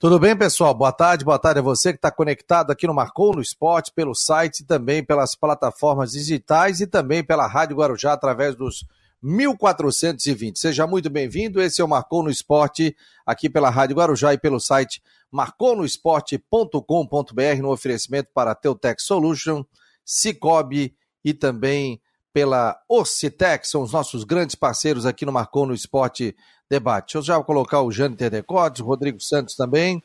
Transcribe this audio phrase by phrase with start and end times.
[0.00, 0.72] Tudo bem, pessoal?
[0.72, 4.14] Boa tarde, boa tarde a você que está conectado aqui no Marcou no Esporte, pelo
[4.14, 8.86] site também pelas plataformas digitais e também pela Rádio Guarujá através dos
[9.20, 10.56] 1420.
[10.56, 11.60] Seja muito bem-vindo.
[11.60, 17.72] Esse é o Marcou no Esporte, aqui pela Rádio Guarujá e pelo site marconosport.com.br no
[17.72, 19.64] oferecimento para Teutec Solution,
[20.04, 20.94] Cicobi
[21.24, 22.00] e também
[22.32, 26.34] pela Ocitec, são os nossos grandes parceiros aqui no Marcou no Esporte
[26.70, 27.14] Debate.
[27.14, 30.02] Deixa eu já colocar o Jâniter Decotes, o Rodrigo Santos também.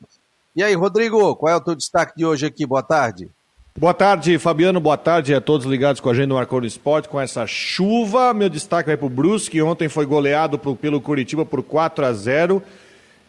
[0.56, 2.64] E aí, Rodrigo, qual é o teu destaque de hoje aqui?
[2.64, 3.30] Boa tarde.
[3.76, 4.78] Boa tarde, Fabiano.
[4.78, 8.32] Boa tarde a todos ligados com a gente no Marcou no Esporte, com essa chuva.
[8.32, 12.12] Meu destaque vai para o Brusque, que ontem foi goleado pelo Curitiba por 4 a
[12.12, 12.62] 0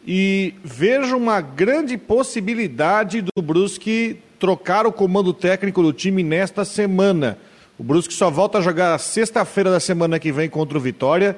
[0.05, 7.39] E vejo uma grande possibilidade do Brusque trocar o comando técnico do time nesta semana.
[7.77, 11.35] O Brusque só volta a jogar sexta-feira da semana que vem contra o Vitória.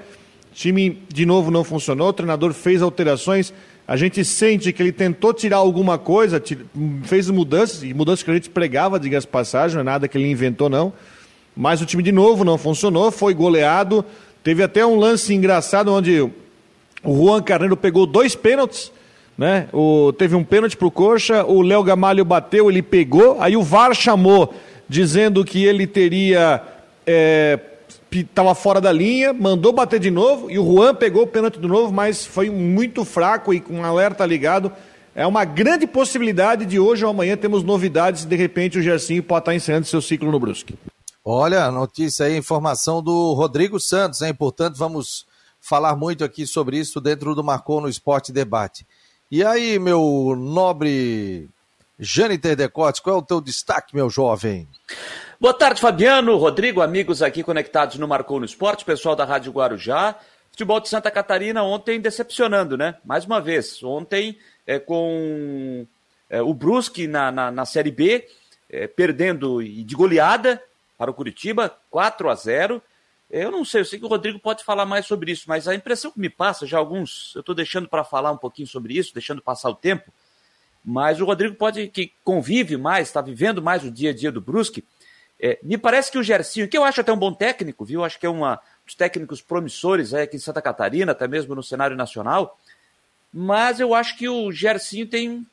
[0.52, 3.52] O time de novo não funcionou, o treinador fez alterações.
[3.88, 6.42] A gente sente que ele tentou tirar alguma coisa,
[7.04, 10.30] fez mudanças, e mudanças que a gente pregava, diga-se passagem, não é nada que ele
[10.30, 10.94] inventou, não.
[11.56, 14.06] Mas o time de novo não funcionou, foi goleado.
[14.44, 16.32] Teve até um lance engraçado onde o
[17.04, 18.92] Juan Carneiro pegou dois pênaltis,
[19.38, 19.68] né?
[19.74, 23.96] O, teve um pênalti pro Coxa, o Léo Gamalho bateu, ele pegou, aí o VAR
[23.96, 24.54] chamou,
[24.88, 26.62] dizendo que ele teria.
[27.06, 27.60] É,
[28.12, 31.68] estava fora da linha, mandou bater de novo e o Juan pegou o pênalti de
[31.68, 34.72] novo, mas foi muito fraco e com um alerta ligado.
[35.14, 39.42] É uma grande possibilidade de hoje ou amanhã temos novidades de repente o Gersinho pode
[39.42, 40.76] estar encerrando seu ciclo no Brusque.
[41.24, 45.26] Olha, notícia aí, informação do Rodrigo Santos, é importante, vamos
[45.60, 48.86] falar muito aqui sobre isso dentro do Marcou no Esporte Debate.
[49.30, 51.50] E aí, meu nobre
[52.00, 54.68] Jâniter Decotes, qual é o teu destaque, meu jovem?
[55.40, 60.16] Boa tarde, Fabiano, Rodrigo, amigos aqui conectados no Marcou no Esporte, pessoal da Rádio Guarujá.
[60.52, 62.98] Futebol de Santa Catarina ontem decepcionando, né?
[63.04, 65.88] Mais uma vez, ontem é, com
[66.30, 68.28] é, o Brusque na, na, na Série B,
[68.70, 70.62] é, perdendo de goleada
[71.00, 72.82] para o Curitiba, 4 a 0
[73.30, 75.74] Eu não sei, eu sei que o Rodrigo pode falar mais sobre isso, mas a
[75.74, 79.14] impressão que me passa, já alguns, eu estou deixando para falar um pouquinho sobre isso,
[79.16, 80.12] deixando passar o tempo,
[80.90, 84.40] mas o Rodrigo pode, que convive mais, está vivendo mais o dia a dia do
[84.40, 84.86] Brusque,
[85.38, 88.06] é, me parece que o Gersinho, que eu acho até um bom técnico, viu?
[88.06, 88.40] Acho que é um
[88.86, 92.58] dos técnicos promissores aqui em Santa Catarina, até mesmo no cenário nacional.
[93.34, 95.46] Mas eu acho que o Gersinho tem um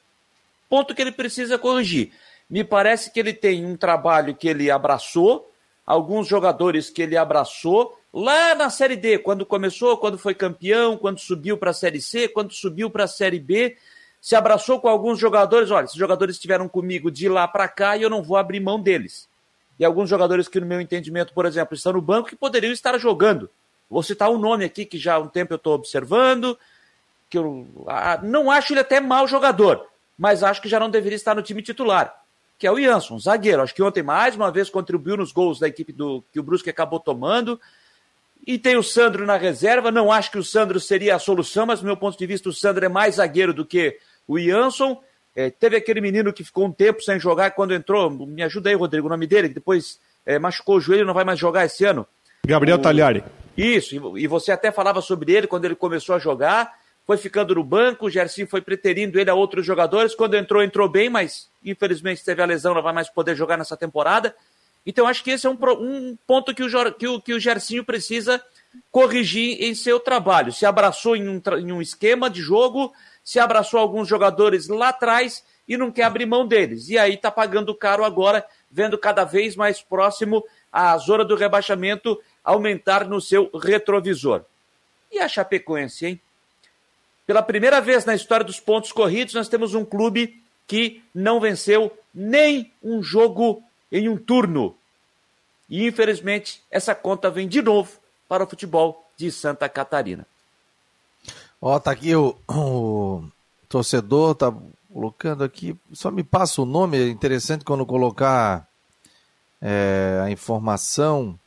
[0.69, 2.12] ponto que ele precisa corrigir.
[2.49, 5.53] Me parece que ele tem um trabalho que ele abraçou,
[5.84, 11.19] alguns jogadores que ele abraçou lá na Série D, quando começou, quando foi campeão, quando
[11.19, 13.77] subiu para a Série C, quando subiu para a Série B,
[14.25, 15.71] se abraçou com alguns jogadores.
[15.71, 18.81] Olha, esses jogadores estiveram comigo de lá para cá e eu não vou abrir mão
[18.81, 19.29] deles
[19.79, 22.97] e alguns jogadores que, no meu entendimento, por exemplo, estão no banco que poderiam estar
[22.99, 23.51] jogando.
[23.91, 26.59] Vou citar um nome aqui que já há um tempo eu estou observando,
[27.29, 29.87] que eu ah, não acho ele até mau jogador,
[30.17, 32.15] mas acho que já não deveria estar no time titular,
[32.59, 33.62] que é o Jansson, zagueiro.
[33.62, 36.71] Acho que ontem mais uma vez contribuiu nos gols da equipe do que o Brusque
[36.71, 37.61] acabou tomando.
[38.47, 39.91] E tem o Sandro na reserva.
[39.91, 42.53] Não acho que o Sandro seria a solução, mas do meu ponto de vista, o
[42.53, 45.01] Sandro é mais zagueiro do que o Jansson.
[45.37, 48.09] É, teve aquele menino que ficou um tempo sem jogar quando entrou.
[48.11, 51.15] Me ajuda aí, Rodrigo, o nome dele, que depois é, machucou o joelho e não
[51.15, 52.07] vai mais jogar esse ano.
[52.47, 52.81] Gabriel o...
[52.81, 53.25] Talhari.
[53.57, 56.73] Isso, e você até falava sobre ele quando ele começou a jogar.
[57.07, 60.15] Foi ficando no banco, o Gerson foi preterindo ele a outros jogadores.
[60.15, 63.77] Quando entrou, entrou bem, mas infelizmente teve a lesão, não vai mais poder jogar nessa
[63.77, 64.35] temporada.
[64.87, 67.85] Então acho que esse é um, um ponto que o, que, o, que o Gersinho
[67.85, 68.43] precisa
[68.91, 70.53] corrigir em seu trabalho.
[70.53, 72.93] Se abraçou em um, em um esquema de jogo,
[73.25, 76.89] se abraçou alguns jogadores lá atrás e não quer abrir mão deles.
[76.91, 82.21] E aí está pagando caro agora, vendo cada vez mais próximo a zona do rebaixamento
[82.45, 84.43] aumentar no seu retrovisor.
[85.11, 86.21] E a Chapecoense, hein?
[87.27, 91.91] Pela primeira vez na história dos pontos corridos, nós temos um clube que não venceu
[92.15, 94.77] nem um jogo em um turno.
[95.71, 97.99] E infelizmente, essa conta vem de novo
[98.29, 100.27] para o futebol de Santa Catarina.
[101.67, 103.25] Ó, tá aqui o, o
[103.71, 104.53] torcedor, tá
[104.93, 105.75] colocando aqui.
[105.94, 108.69] Só me passa o nome, é interessante quando colocar
[109.62, 111.41] é, a informação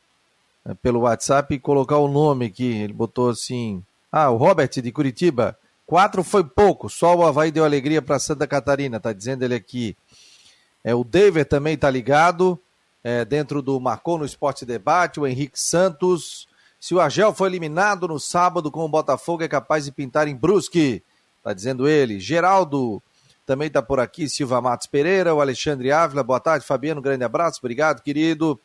[0.66, 2.64] é, pelo WhatsApp e colocar o nome aqui.
[2.64, 5.56] Ele botou assim: Ah, o Robert de Curitiba.
[5.86, 9.96] Quatro foi pouco, só o Havaí deu alegria para Santa Catarina, tá dizendo ele aqui.
[10.82, 12.58] É, o David também tá ligado,
[13.04, 16.47] é, dentro do Marcou no Esporte Debate, o Henrique Santos,
[16.80, 20.36] se o Argel foi eliminado no sábado com o Botafogo, é capaz de pintar em
[20.36, 21.02] Brusque.
[21.42, 22.20] Tá dizendo ele.
[22.20, 23.02] Geraldo
[23.44, 24.28] também tá por aqui.
[24.28, 26.22] Silva Matos Pereira, o Alexandre Ávila.
[26.22, 27.00] Boa tarde, Fabiano.
[27.00, 27.58] Grande abraço.
[27.60, 28.60] Obrigado, querido.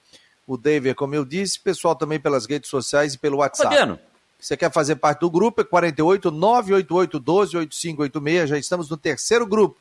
[0.45, 3.69] O David, como eu disse, pessoal também pelas redes sociais e pelo WhatsApp.
[3.69, 3.99] Fabiano,
[4.39, 5.61] Você quer fazer parte do grupo?
[5.61, 8.49] É 48 988 12 8586.
[8.49, 9.77] Já estamos no terceiro grupo.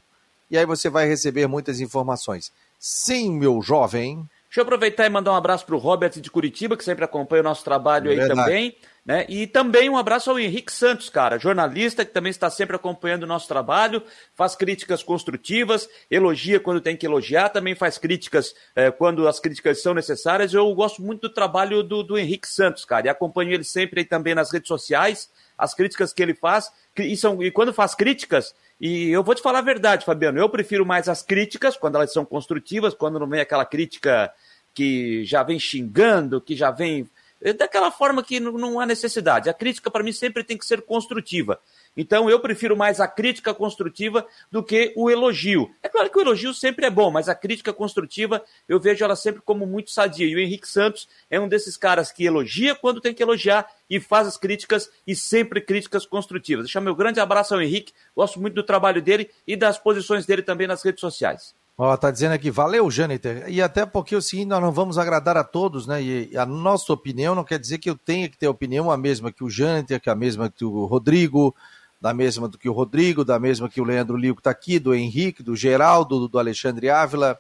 [0.49, 2.53] E aí você vai receber muitas informações.
[2.79, 4.29] Sim, meu jovem.
[4.53, 7.41] Deixa eu aproveitar e mandar um abraço para o Robert de Curitiba, que sempre acompanha
[7.41, 8.39] o nosso trabalho aí Verdade.
[8.39, 8.77] também.
[9.03, 9.25] Né?
[9.27, 13.27] E também um abraço ao Henrique Santos, cara, jornalista que também está sempre acompanhando o
[13.27, 14.03] nosso trabalho,
[14.35, 19.81] faz críticas construtivas, elogia quando tem que elogiar, também faz críticas é, quando as críticas
[19.81, 20.53] são necessárias.
[20.53, 24.07] Eu gosto muito do trabalho do, do Henrique Santos, cara, e acompanho ele sempre aí
[24.07, 28.55] também nas redes sociais, as críticas que ele faz, e, são, e quando faz críticas,
[28.85, 32.13] e eu vou te falar a verdade, Fabiano, eu prefiro mais as críticas, quando elas
[32.13, 34.29] são construtivas, quando não vem aquela crítica
[34.75, 37.09] que já vem xingando, que já vem.
[37.57, 39.49] daquela forma que não há necessidade.
[39.49, 41.61] A crítica, para mim, sempre tem que ser construtiva.
[41.97, 45.71] Então, eu prefiro mais a crítica construtiva do que o elogio.
[45.83, 49.17] É claro que o elogio sempre é bom, mas a crítica construtiva eu vejo ela
[49.17, 50.27] sempre como muito sadia.
[50.27, 54.01] E o Henrique Santos é um desses caras que elogia quando tem que elogiar e
[54.01, 56.65] faz as críticas e sempre críticas construtivas.
[56.65, 60.43] Deixar meu grande abraço ao Henrique, gosto muito do trabalho dele e das posições dele
[60.43, 61.55] também nas redes sociais.
[61.77, 63.45] Ó, tá dizendo aqui, valeu, Jâniter.
[63.49, 66.03] E até porque o seguinte, nós não vamos agradar a todos, né?
[66.03, 69.33] E a nossa opinião não quer dizer que eu tenha que ter opinião a mesma
[69.33, 71.55] que o Jâniter, que a mesma que o Rodrigo,
[72.03, 74.81] da mesma do que o Rodrigo, da mesma que o Leandro Lio, que está aqui,
[74.81, 77.39] do Henrique, do Geraldo, do Alexandre Ávila,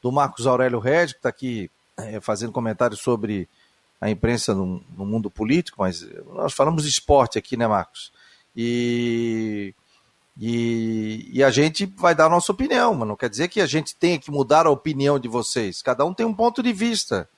[0.00, 3.48] do Marcos Aurélio Red, que está aqui é, fazendo comentários sobre
[4.00, 8.12] a imprensa no, no mundo político, mas nós falamos de esporte aqui, né, Marcos?
[8.56, 9.74] E
[10.36, 13.66] e, e, a gente vai dar a nossa opinião, mas não quer dizer que a
[13.66, 15.80] gente tenha que mudar a opinião de vocês.
[15.80, 17.28] Cada um tem um ponto de vista.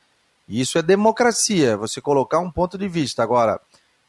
[0.48, 3.22] Isso é democracia, você colocar um ponto de vista.
[3.22, 3.60] Agora,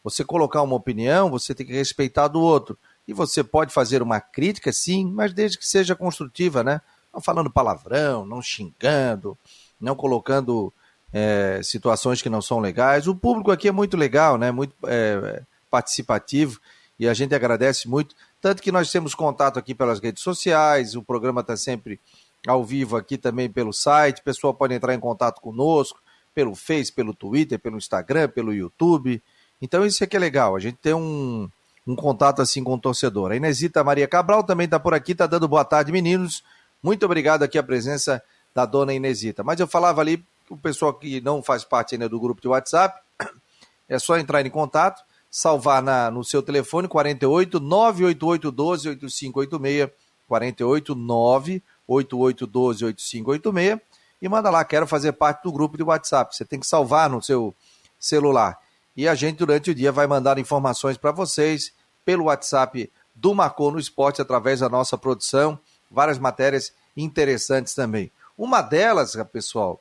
[0.09, 2.77] você colocar uma opinião, você tem que respeitar do outro.
[3.05, 6.81] E você pode fazer uma crítica, sim, mas desde que seja construtiva, né?
[7.13, 9.37] Não falando palavrão, não xingando,
[9.79, 10.73] não colocando
[11.11, 13.07] é, situações que não são legais.
[13.07, 14.49] O público aqui é muito legal, né?
[14.49, 16.59] Muito é, participativo
[16.97, 18.15] e a gente agradece muito.
[18.39, 21.99] Tanto que nós temos contato aqui pelas redes sociais, o programa está sempre
[22.47, 24.21] ao vivo aqui também pelo site.
[24.21, 25.99] O pessoal pode entrar em contato conosco
[26.33, 29.21] pelo Face, pelo Twitter, pelo Instagram, pelo YouTube.
[29.61, 31.49] Então isso é que é legal, a gente tem um,
[31.85, 33.31] um contato assim com o torcedor.
[33.31, 36.43] A Inesita Maria Cabral também está por aqui, está dando boa tarde, meninos.
[36.81, 38.21] Muito obrigado aqui a presença
[38.53, 39.43] da dona Inesita.
[39.43, 42.99] Mas eu falava ali, o pessoal que não faz parte ainda do grupo de WhatsApp,
[43.89, 49.89] é só entrar em contato salvar na, no seu telefone 48 988 12 8586
[50.27, 53.79] 48 988 12 8586
[54.19, 56.35] e manda lá, quero fazer parte do grupo de WhatsApp.
[56.35, 57.53] Você tem que salvar no seu
[57.99, 58.57] celular.
[58.97, 61.71] E a gente durante o dia vai mandar informações para vocês
[62.03, 65.59] pelo WhatsApp do Marcou no Esporte através da nossa produção,
[65.89, 68.11] várias matérias interessantes também.
[68.35, 69.79] Uma delas, pessoal,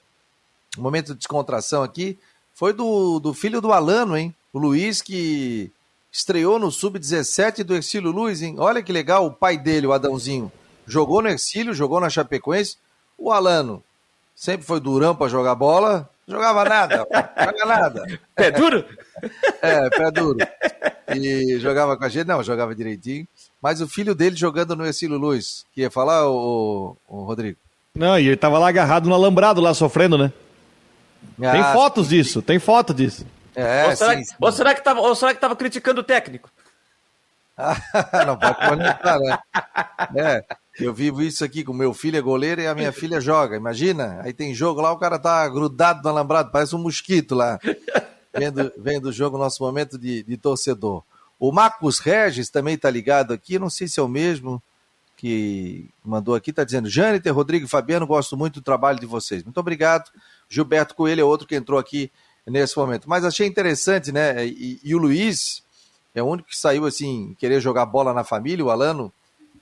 [0.77, 2.19] um momento de descontração aqui,
[2.55, 4.35] foi do, do filho do Alano, hein?
[4.53, 5.71] O Luiz que
[6.13, 8.57] estreou no Sub-17 do Ercílio Luiz, hein?
[8.59, 10.53] Olha que legal, o pai dele, o Adãozinho,
[10.87, 12.77] jogou no Ercílio, jogou na Chapecoense.
[13.17, 13.83] O Alano
[14.35, 17.07] sempre foi durão para jogar bola, jogava nada,
[17.45, 18.21] joga nada.
[18.35, 18.85] Pé duro?
[19.63, 20.39] É, pé duro.
[21.15, 23.27] E jogava com a gente, não, jogava direitinho.
[23.63, 27.59] Mas o filho dele jogando no Ercílio Luiz, que ia falar, o, o Rodrigo?
[27.95, 30.33] Não, e ele tava lá agarrado no alambrado, lá sofrendo, né?
[31.43, 32.17] Ah, tem fotos sim.
[32.17, 33.27] disso, tem foto disso.
[33.55, 34.35] É, ou, será sim, que, sim.
[34.39, 36.51] ou, será que tava, ou será que tava criticando o técnico?
[38.27, 39.39] não pode conectar, né?
[40.15, 40.45] É,
[40.79, 43.57] eu vivo isso aqui com meu filho é goleiro e a minha filha joga.
[43.57, 47.59] Imagina, aí tem jogo lá, o cara tá grudado no alambrado, parece um mosquito lá.
[48.37, 51.03] Vendo, vendo o jogo, nosso momento de, de torcedor.
[51.39, 54.63] O Marcos Regis também tá ligado aqui, não sei se é o mesmo
[55.17, 59.43] que mandou aqui, tá dizendo: Jâniter, Rodrigo e Fabiano, gosto muito do trabalho de vocês.
[59.43, 60.11] Muito obrigado.
[60.49, 62.13] Gilberto Coelho é outro que entrou aqui
[62.47, 63.09] nesse momento.
[63.09, 64.47] Mas achei interessante, né?
[64.47, 65.63] E, e, o Luiz
[66.17, 69.13] é o único que saiu assim, querer jogar bola na família, o Alano.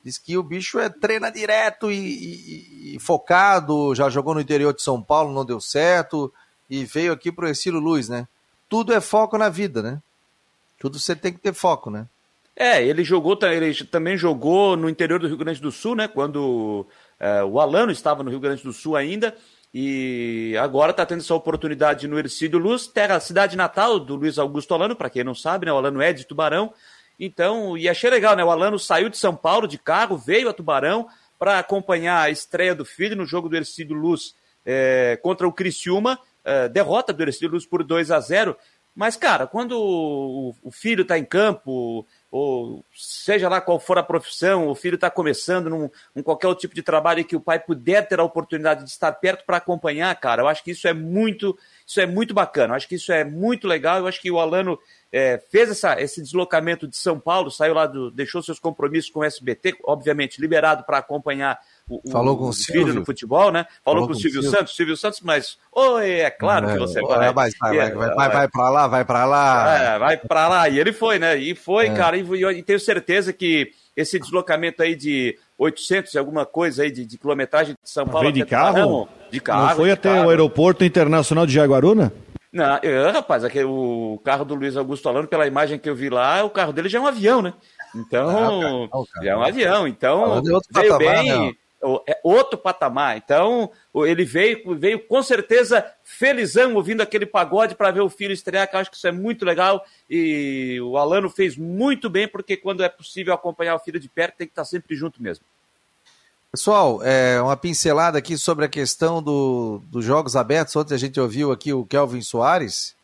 [0.05, 4.73] Diz que o bicho é treina direto e, e, e focado, já jogou no interior
[4.73, 6.33] de São Paulo, não deu certo,
[6.71, 8.29] e veio aqui pro Ercílio Luz, né?
[8.69, 10.01] Tudo é foco na vida, né?
[10.79, 12.07] Tudo você tem que ter foco, né?
[12.55, 16.07] É, ele jogou, ele também jogou no interior do Rio Grande do Sul, né?
[16.07, 16.87] Quando
[17.19, 19.35] é, o Alano estava no Rio Grande do Sul ainda,
[19.77, 24.73] e agora está tendo essa oportunidade no Ercílio Luz, terra, cidade natal do Luiz Augusto
[24.73, 25.73] Alano, para quem não sabe, né?
[25.73, 26.73] O Alano é de Tubarão.
[27.19, 28.45] Então, e achei legal, né?
[28.45, 32.73] O Alano saiu de São Paulo de carro, veio a Tubarão para acompanhar a estreia
[32.73, 37.55] do filho no jogo do Ercílio Luz é, contra o Criciúma, é, derrota do Ercílio
[37.55, 38.57] Luz por 2 a 0
[38.95, 44.03] Mas, cara, quando o, o filho está em campo, ou seja lá qual for a
[44.03, 47.61] profissão, o filho está começando num, num, qualquer outro tipo de trabalho que o pai
[47.61, 50.93] puder ter a oportunidade de estar perto para acompanhar, cara, eu acho que isso é
[50.93, 54.33] muito, isso é muito bacana, eu acho que isso é muito legal, eu acho que
[54.33, 54.77] o Alano
[55.13, 59.21] é, fez essa, esse deslocamento de São Paulo, saiu lá, do, deixou seus compromissos com
[59.21, 63.67] o SBT, obviamente liberado para acompanhar o, Falou com o, o filho no futebol, né?
[63.85, 66.79] Falou, Falou com o Silvio, Silvio Santos, Silvio Santos, mas oi, é claro é, que
[66.79, 67.33] você vai.
[67.33, 69.79] Vai, vai, vai, vai, vai, vai para lá, vai para lá.
[69.79, 70.69] É, vai para lá.
[70.69, 71.37] E ele foi, né?
[71.37, 71.95] E foi, é.
[71.95, 76.91] cara, e, e, tenho certeza que esse deslocamento aí de 800 e alguma coisa aí
[76.91, 78.33] de, de quilometragem de São Paulo.
[78.33, 79.09] de carro?
[79.31, 79.69] de carro.
[79.69, 80.27] Não foi até carro.
[80.27, 82.13] o aeroporto internacional de Jaguaruna?
[82.51, 86.09] Não, eu, rapaz, aqui, o carro do Luiz Augusto falando, pela imagem que eu vi
[86.09, 87.53] lá, o carro dele já é um avião, né?
[87.95, 89.89] Então, ah, já é um avião.
[89.89, 91.53] Então, veio patamar, bem, não.
[92.07, 93.17] É outro patamar.
[93.17, 98.69] Então, ele veio, veio com certeza felizão ouvindo aquele pagode para ver o filho estrear,
[98.69, 99.85] que eu acho que isso é muito legal.
[100.09, 104.37] E o Alano fez muito bem, porque quando é possível acompanhar o filho de perto,
[104.37, 105.45] tem que estar sempre junto mesmo.
[106.51, 110.77] Pessoal, é, uma pincelada aqui sobre a questão do, dos jogos abertos.
[110.77, 112.95] Ontem a gente ouviu aqui o Kelvin Soares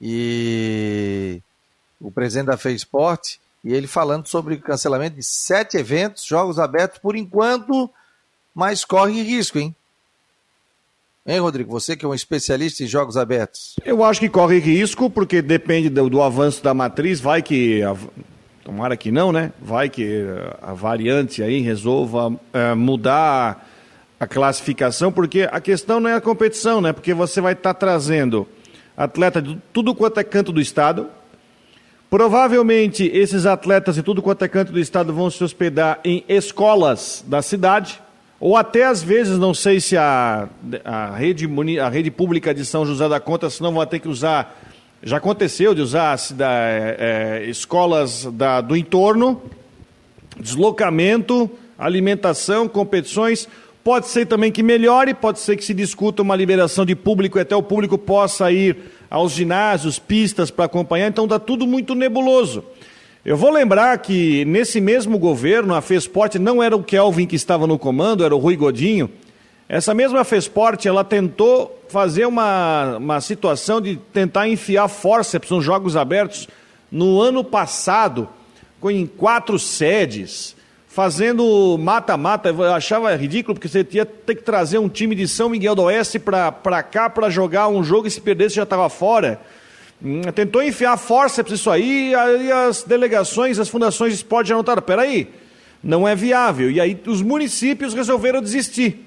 [0.00, 1.40] e
[2.00, 6.98] o presidente da FESPORT e ele falando sobre o cancelamento de sete eventos, jogos abertos
[6.98, 7.90] por enquanto,
[8.58, 9.72] mas corre risco, hein?
[11.24, 11.70] Hein, Rodrigo?
[11.70, 13.76] Você que é um especialista em jogos abertos.
[13.84, 17.82] Eu acho que corre risco, porque depende do, do avanço da matriz, vai que
[18.64, 19.52] Tomara que não, né?
[19.62, 23.66] Vai que eh, a variante aí resolva é, mudar
[24.18, 26.92] a classificação, porque a questão não é a competição, né?
[26.92, 28.46] Porque você vai estar tá trazendo
[28.96, 31.06] atleta de tudo quanto é canto do estado.
[32.10, 37.24] Provavelmente esses atletas de tudo quanto é canto do estado vão se hospedar em escolas
[37.24, 38.02] da cidade,
[38.40, 40.48] ou até às vezes, não sei se a,
[40.84, 41.48] a, rede,
[41.80, 44.56] a rede pública de São José da Conta, senão vão ter que usar
[45.02, 49.40] já aconteceu de usar da, é, é, escolas da, do entorno,
[50.40, 53.48] deslocamento, alimentação, competições.
[53.84, 57.40] Pode ser também que melhore, pode ser que se discuta uma liberação de público e
[57.40, 58.76] até o público possa ir
[59.08, 61.06] aos ginásios, pistas para acompanhar.
[61.06, 62.64] Então está tudo muito nebuloso.
[63.24, 67.66] Eu vou lembrar que nesse mesmo governo, a FESPORT não era o Kelvin que estava
[67.66, 69.10] no comando, era o Rui Godinho.
[69.68, 75.96] Essa mesma FESPORT, ela tentou fazer uma, uma situação de tentar enfiar forceps nos jogos
[75.96, 76.48] abertos
[76.92, 78.28] no ano passado,
[78.84, 80.54] em quatro sedes,
[80.86, 82.48] fazendo mata-mata.
[82.48, 85.82] Eu achava ridículo, porque você ia ter que trazer um time de São Miguel do
[85.82, 89.40] Oeste para cá para jogar um jogo e se perdesse já estava fora.
[90.02, 94.80] Hum, tentou enfiar forceps isso aí, aí as delegações, as fundações de esporte já notaram,
[94.80, 95.28] peraí,
[95.82, 96.70] não é viável.
[96.70, 99.04] E aí os municípios resolveram desistir.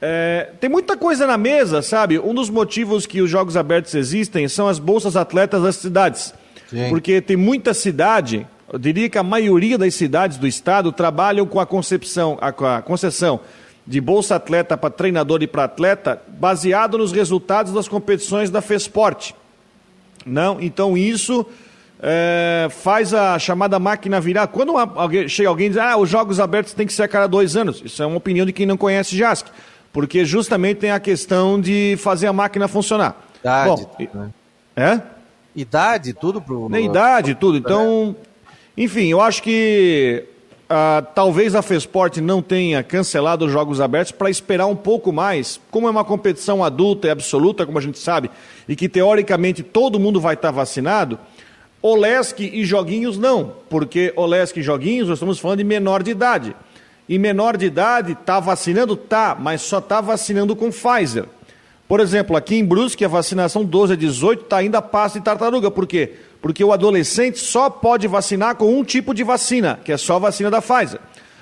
[0.00, 2.18] É, tem muita coisa na mesa, sabe?
[2.18, 6.34] Um dos motivos que os Jogos Abertos existem são as bolsas atletas das cidades.
[6.68, 6.88] Sim.
[6.88, 11.60] Porque tem muita cidade, eu diria que a maioria das cidades do estado trabalham com
[11.60, 13.40] a concepção, a, com a concessão
[13.86, 19.34] de bolsa atleta para treinador e para atleta, baseado nos resultados das competições da FESPORT.
[20.24, 21.46] Não, então isso
[22.00, 24.46] é, faz a chamada máquina virar.
[24.46, 27.26] Quando alguém, chega alguém e diz, ah, os Jogos Abertos tem que ser a cada
[27.26, 27.82] dois anos.
[27.84, 29.48] Isso é uma opinião de quem não conhece JASC
[29.92, 33.14] porque justamente tem a questão de fazer a máquina funcionar.
[33.40, 34.30] Idade, Bom, né?
[34.74, 35.00] É?
[35.54, 36.68] Idade, tudo pro.
[36.68, 37.58] Nem idade, tudo.
[37.58, 38.16] Então,
[38.76, 40.24] enfim, eu acho que
[40.72, 45.60] uh, talvez a Fesport não tenha cancelado os jogos abertos para esperar um pouco mais.
[45.70, 48.30] Como é uma competição adulta e absoluta, como a gente sabe,
[48.66, 51.18] e que teoricamente todo mundo vai estar vacinado.
[51.82, 56.56] Olesk e joguinhos não, porque Olesk e joguinhos nós estamos falando de menor de idade
[57.08, 58.96] e menor de idade está vacinando?
[58.96, 61.26] Tá, mas só está vacinando com Pfizer.
[61.88, 65.70] Por exemplo, aqui em Brusque, a vacinação 12 a 18 está ainda passo de tartaruga.
[65.70, 66.14] Por quê?
[66.42, 70.18] Porque o adolescente só pode vacinar com um tipo de vacina, que é só a
[70.18, 71.00] vacina da Pfizer.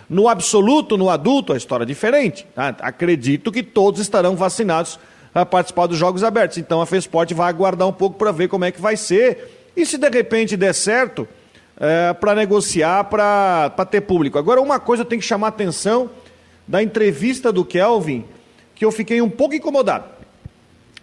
[0.09, 2.47] No absoluto, no adulto, a história é diferente.
[2.55, 2.77] Tá?
[2.81, 4.99] Acredito que todos estarão vacinados
[5.35, 6.59] a participar dos Jogos Abertos.
[6.59, 9.71] Então a FESPORT vai aguardar um pouco para ver como é que vai ser.
[9.75, 11.27] E se de repente der certo,
[11.79, 14.39] é, para negociar, para ter público.
[14.39, 16.11] Agora, uma coisa eu tenho que chamar a atenção
[16.69, 18.25] da entrevista do Kelvin,
[18.75, 20.05] que eu fiquei um pouco incomodado.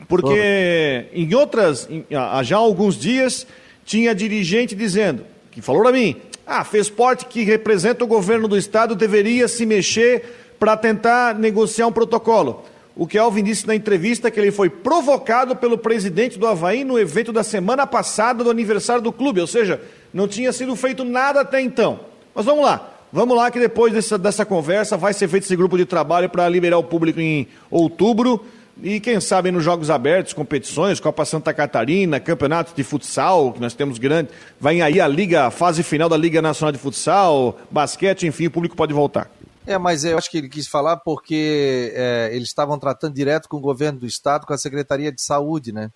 [0.08, 2.06] Porque em outras, em,
[2.44, 3.48] já há alguns dias,
[3.88, 8.58] tinha dirigente dizendo, que falou para mim, ah, fez parte que representa o governo do
[8.58, 12.66] estado deveria se mexer para tentar negociar um protocolo.
[12.98, 17.32] O Kelvin disse na entrevista que ele foi provocado pelo presidente do Havaí no evento
[17.32, 19.80] da semana passada do aniversário do clube, ou seja,
[20.14, 22.02] não tinha sido feito nada até então.
[22.36, 25.78] Mas vamos lá, vamos lá que depois dessa, dessa conversa vai ser feito esse grupo
[25.78, 28.46] de trabalho para liberar o público em outubro,
[28.82, 33.74] E quem sabe nos Jogos Abertos, competições, Copa Santa Catarina, campeonato de futsal, que nós
[33.74, 34.30] temos grande.
[34.60, 38.52] Vai aí a Liga, a fase final da Liga Nacional de Futsal, basquete, enfim, o
[38.52, 39.32] público pode voltar.
[39.66, 43.58] É, mas eu acho que ele quis falar porque é, eles estavam tratando direto com
[43.58, 45.92] o governo do estado, com a Secretaria de Saúde, né?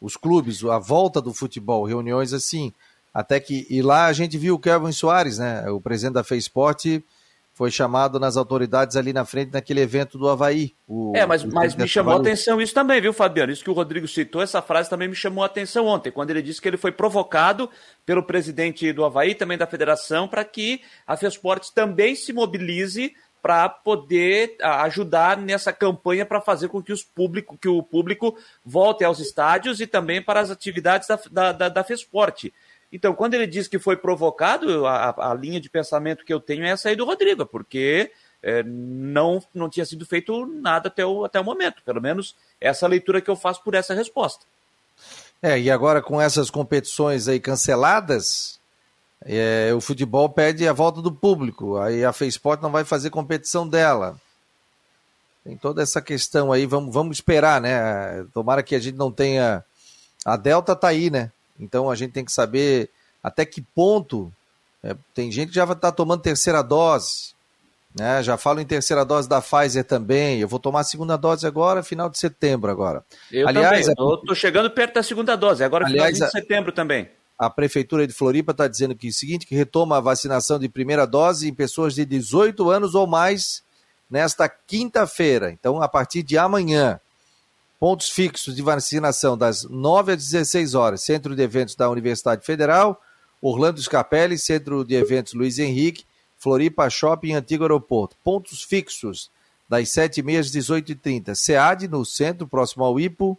[0.00, 2.72] Os clubes, a volta do futebol, reuniões assim.
[3.14, 3.66] Até que.
[3.70, 5.70] E lá a gente viu o Kevin Soares, né?
[5.70, 7.02] O presidente da FESPORT
[7.56, 10.74] foi chamado nas autoridades ali na frente naquele evento do Havaí.
[10.86, 13.50] O, é, mas, mas me chamou a atenção isso também, viu, Fabiano?
[13.50, 16.42] Isso que o Rodrigo citou, essa frase também me chamou a atenção ontem, quando ele
[16.42, 17.70] disse que ele foi provocado
[18.04, 23.70] pelo presidente do Havaí, também da federação, para que a FESPORT também se mobilize para
[23.70, 29.18] poder ajudar nessa campanha para fazer com que, os público, que o público volte aos
[29.18, 32.52] estádios e também para as atividades da, da, da, da FESPORT.
[32.96, 36.64] Então, quando ele diz que foi provocado, a, a linha de pensamento que eu tenho
[36.64, 38.10] é essa aí do Rodrigo, porque
[38.42, 41.82] é, não, não tinha sido feito nada até o, até o momento.
[41.84, 44.46] Pelo menos essa leitura que eu faço por essa resposta.
[45.42, 48.58] É, e agora com essas competições aí canceladas,
[49.22, 51.76] é, o futebol pede a volta do público.
[51.76, 54.18] Aí a FESPORT não vai fazer competição dela.
[55.44, 58.24] Tem toda essa questão aí, vamos, vamos esperar, né?
[58.32, 59.62] Tomara que a gente não tenha.
[60.24, 61.30] A Delta tá aí, né?
[61.58, 62.90] Então a gente tem que saber
[63.22, 64.32] até que ponto.
[64.82, 67.34] É, tem gente que já está tomando terceira dose.
[67.98, 68.22] Né?
[68.22, 70.38] Já falo em terceira dose da Pfizer também.
[70.38, 73.02] Eu vou tomar a segunda dose agora, final de setembro agora.
[73.32, 74.14] Eu Aliás, também.
[74.14, 77.08] Estou chegando perto da segunda dose, agora Aliás, final de setembro também.
[77.38, 80.68] A Prefeitura de Floripa está dizendo que é o seguinte, que retoma a vacinação de
[80.68, 83.62] primeira dose em pessoas de 18 anos ou mais
[84.10, 85.50] nesta quinta-feira.
[85.50, 87.00] Então, a partir de amanhã,
[87.78, 93.00] pontos fixos de vacinação das 9 às 16 horas, Centro de Eventos da Universidade Federal,
[93.40, 96.04] Orlando Scapelli, Centro de Eventos Luiz Henrique,
[96.38, 98.16] Floripa Shopping Antigo Aeroporto.
[98.22, 99.30] Pontos fixos
[99.68, 101.34] das 7h30 às 18h30.
[101.34, 103.38] SEAD, no centro, próximo ao IPO,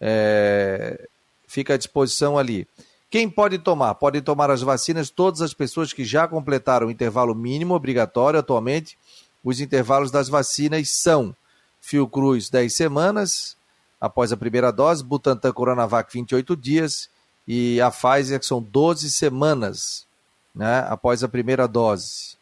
[0.00, 1.08] é...
[1.46, 2.66] fica à disposição ali.
[3.10, 3.94] Quem pode tomar?
[3.94, 8.98] Podem tomar as vacinas todas as pessoas que já completaram o intervalo mínimo obrigatório atualmente.
[9.42, 11.34] Os intervalos das vacinas são
[11.80, 13.56] Fiocruz 10 semanas,
[14.00, 17.08] após a primeira dose, Butantan Coronavac 28 dias
[17.46, 20.06] e a Pfizer que são 12 semanas
[20.54, 22.36] né, após a primeira dose.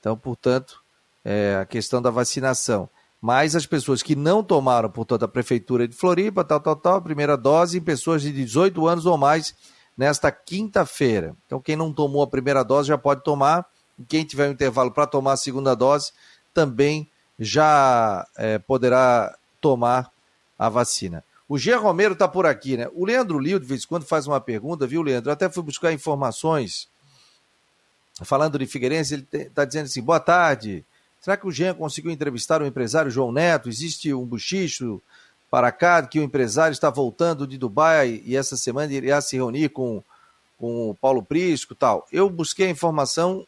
[0.00, 0.82] Então, portanto,
[1.24, 2.88] é a questão da vacinação.
[3.20, 7.36] Mas as pessoas que não tomaram, portanto, a Prefeitura de Floripa, tal, tal, tal, primeira
[7.38, 9.54] dose, em pessoas de 18 anos ou mais,
[9.96, 11.34] nesta quinta-feira.
[11.46, 13.64] Então, quem não tomou a primeira dose já pode tomar.
[14.08, 16.12] Quem tiver um intervalo para tomar a segunda dose
[16.52, 20.10] também já é, poderá tomar
[20.58, 21.24] a vacina.
[21.48, 22.88] O Jean Romero está por aqui, né?
[22.94, 25.28] O Leandro Lio, de vez em quando, faz uma pergunta, viu, Leandro?
[25.28, 26.88] Eu até fui buscar informações.
[28.22, 30.84] Falando de Figueirense, ele está dizendo assim: boa tarde.
[31.20, 33.68] Será que o Jean conseguiu entrevistar o empresário João Neto?
[33.68, 35.00] Existe um buchicho
[35.50, 39.70] para cá que o empresário está voltando de Dubai e essa semana irá se reunir
[39.70, 40.02] com,
[40.58, 42.06] com o Paulo Prisco tal.
[42.12, 43.46] Eu busquei a informação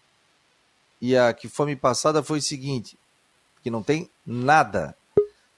[1.01, 2.99] e a que foi me passada foi o seguinte:
[3.62, 4.97] que não tem nada,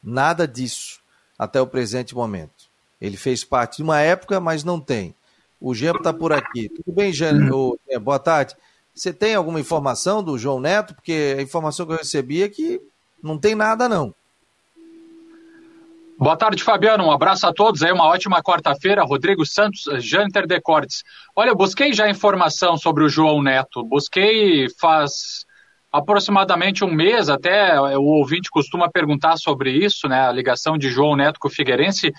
[0.02, 1.00] nada disso
[1.38, 2.68] até o presente momento.
[3.00, 5.14] Ele fez parte de uma época, mas não tem.
[5.60, 6.68] O Jean está por aqui.
[6.68, 7.48] Tudo bem, Jean?
[8.00, 8.56] Boa tarde.
[8.94, 10.94] Você tem alguma informação do João Neto?
[10.94, 12.80] Porque a informação que eu recebi é que
[13.22, 14.12] não tem nada, não.
[16.18, 17.04] Boa tarde, Fabiano.
[17.04, 17.80] Um abraço a todos.
[17.82, 19.04] Aí uma ótima quarta-feira.
[19.04, 21.04] Rodrigo Santos, Janter Decortes.
[21.36, 23.84] Olha, eu busquei já informação sobre o João Neto.
[23.84, 25.46] Busquei faz
[25.92, 31.16] aproximadamente um mês, até o ouvinte costuma perguntar sobre isso, né, a ligação de João
[31.16, 32.12] Neto com o Figueirense,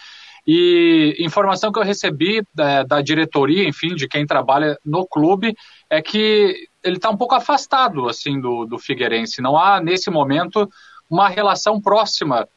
[0.48, 5.54] e informação que eu recebi da, da diretoria, enfim, de quem trabalha no clube,
[5.90, 9.42] é que ele está um pouco afastado, assim, do, do Figueirense.
[9.42, 10.68] Não há, nesse momento,
[11.10, 12.48] uma relação próxima,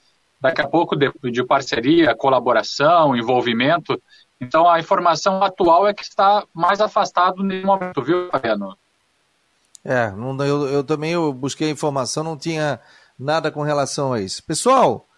[0.41, 4.01] daqui a pouco, de, de parceria, colaboração, envolvimento.
[4.41, 8.77] Então, a informação atual é que está mais afastado nesse momento, viu, Fabiano?
[9.85, 12.81] É, não, eu, eu também eu busquei informação, não tinha
[13.19, 14.43] nada com relação a isso.
[14.45, 15.09] Pessoal,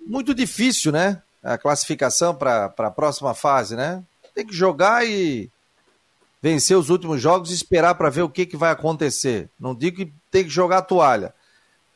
[0.00, 1.22] muito difícil, né?
[1.42, 4.02] A classificação para a próxima fase, né?
[4.34, 5.50] Tem que jogar e
[6.40, 9.48] vencer os últimos jogos e esperar para ver o que, que vai acontecer.
[9.58, 11.34] Não digo que tem que jogar a toalha,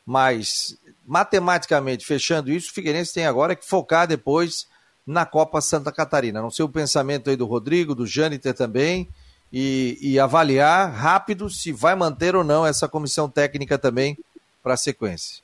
[0.05, 4.67] mas matematicamente, fechando isso, o Figueirense tem agora que focar depois
[5.07, 6.43] na Copa Santa Catarina.
[6.43, 9.09] Não sei o pensamento aí do Rodrigo, do Jâniter também
[9.53, 14.17] e, e avaliar rápido se vai manter ou não essa comissão técnica também
[14.63, 15.43] para a sequência.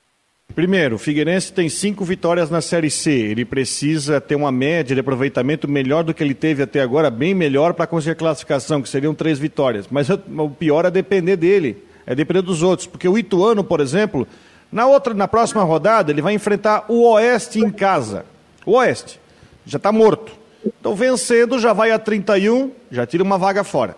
[0.54, 3.10] Primeiro, o Figueirense tem cinco vitórias na Série C.
[3.10, 7.34] Ele precisa ter uma média de aproveitamento melhor do que ele teve até agora, bem
[7.34, 9.86] melhor para conseguir classificação, que seriam três vitórias.
[9.90, 12.86] Mas o pior é depender dele, é depender dos outros.
[12.86, 14.28] Porque o Ituano, por exemplo,
[14.70, 18.24] na outra, na próxima rodada, ele vai enfrentar o Oeste em casa.
[18.66, 19.18] O Oeste
[19.66, 20.43] já está morto.
[20.80, 23.96] Então, vencendo, já vai a 31, já tira uma vaga fora.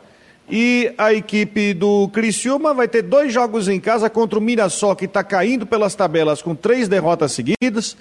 [0.49, 5.07] E a equipe do Criciúma vai ter dois jogos em casa contra o Mirassol, que
[5.07, 7.97] está caindo pelas tabelas com três derrotas seguidas.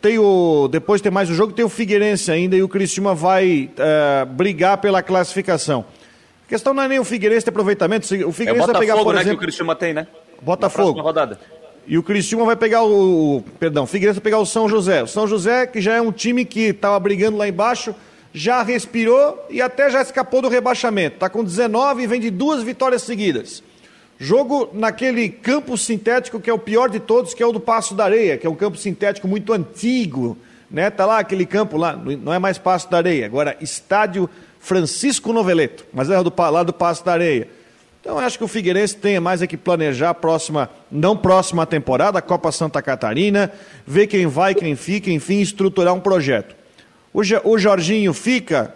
[0.00, 3.70] Tem o, depois tem mais o jogo, tem o Figueirense ainda e o Criciúma vai
[3.74, 5.84] uh, brigar pela classificação.
[6.46, 8.04] A questão não é nem o Figueirense ter aproveitamento.
[8.26, 9.38] O Figueirense é o vai pegar, por né, exemplo...
[9.38, 10.06] que o Criciúma tem, né?
[10.40, 11.00] Botafogo.
[11.00, 11.38] rodada.
[11.86, 13.42] E o Criciúma vai pegar o.
[13.58, 15.02] Perdão, Figueirense vai pegar o São José.
[15.02, 17.94] O São José, que já é um time que estava brigando lá embaixo,
[18.32, 21.16] já respirou e até já escapou do rebaixamento.
[21.16, 23.62] Está com 19 e vem de duas vitórias seguidas.
[24.18, 27.94] Jogo naquele campo sintético que é o pior de todos, que é o do Passo
[27.94, 30.38] da Areia, que é um campo sintético muito antigo.
[30.70, 30.88] Né?
[30.90, 35.84] Tá lá aquele campo lá, não é mais Passo da Areia, agora Estádio Francisco Noveleto,
[35.92, 37.48] mas é do, lá do Passo da Areia.
[38.04, 42.18] Então acho que o Figueirense tem mais é que planejar a próxima, não próxima temporada,
[42.18, 43.50] a Copa Santa Catarina,
[43.86, 46.54] ver quem vai, quem fica, enfim, estruturar um projeto.
[47.14, 48.74] O, o Jorginho fica?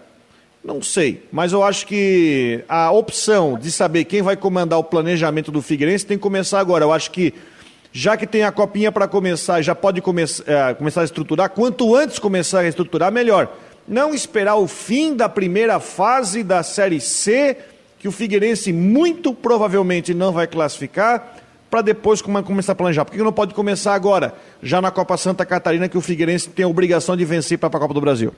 [0.65, 5.53] Não sei, mas eu acho que a opção de saber quem vai comandar o planejamento
[5.53, 6.87] do Figueirense tem que começar agora.
[6.87, 7.35] Eu acho que
[7.93, 11.95] já que tem a copinha para começar, já pode come é, começar a estruturar, quanto
[11.95, 13.55] antes começar a estruturar, melhor.
[13.87, 17.59] Não esperar o fim da primeira fase da Série C
[17.99, 21.37] que o Figueirense muito provavelmente não vai classificar,
[21.71, 23.05] para depois começar a planejar.
[23.05, 26.65] Por que não pode começar agora, já na Copa Santa Catarina, que o Figueirense tem
[26.65, 28.35] a obrigação de vencer para a Copa do Brasil?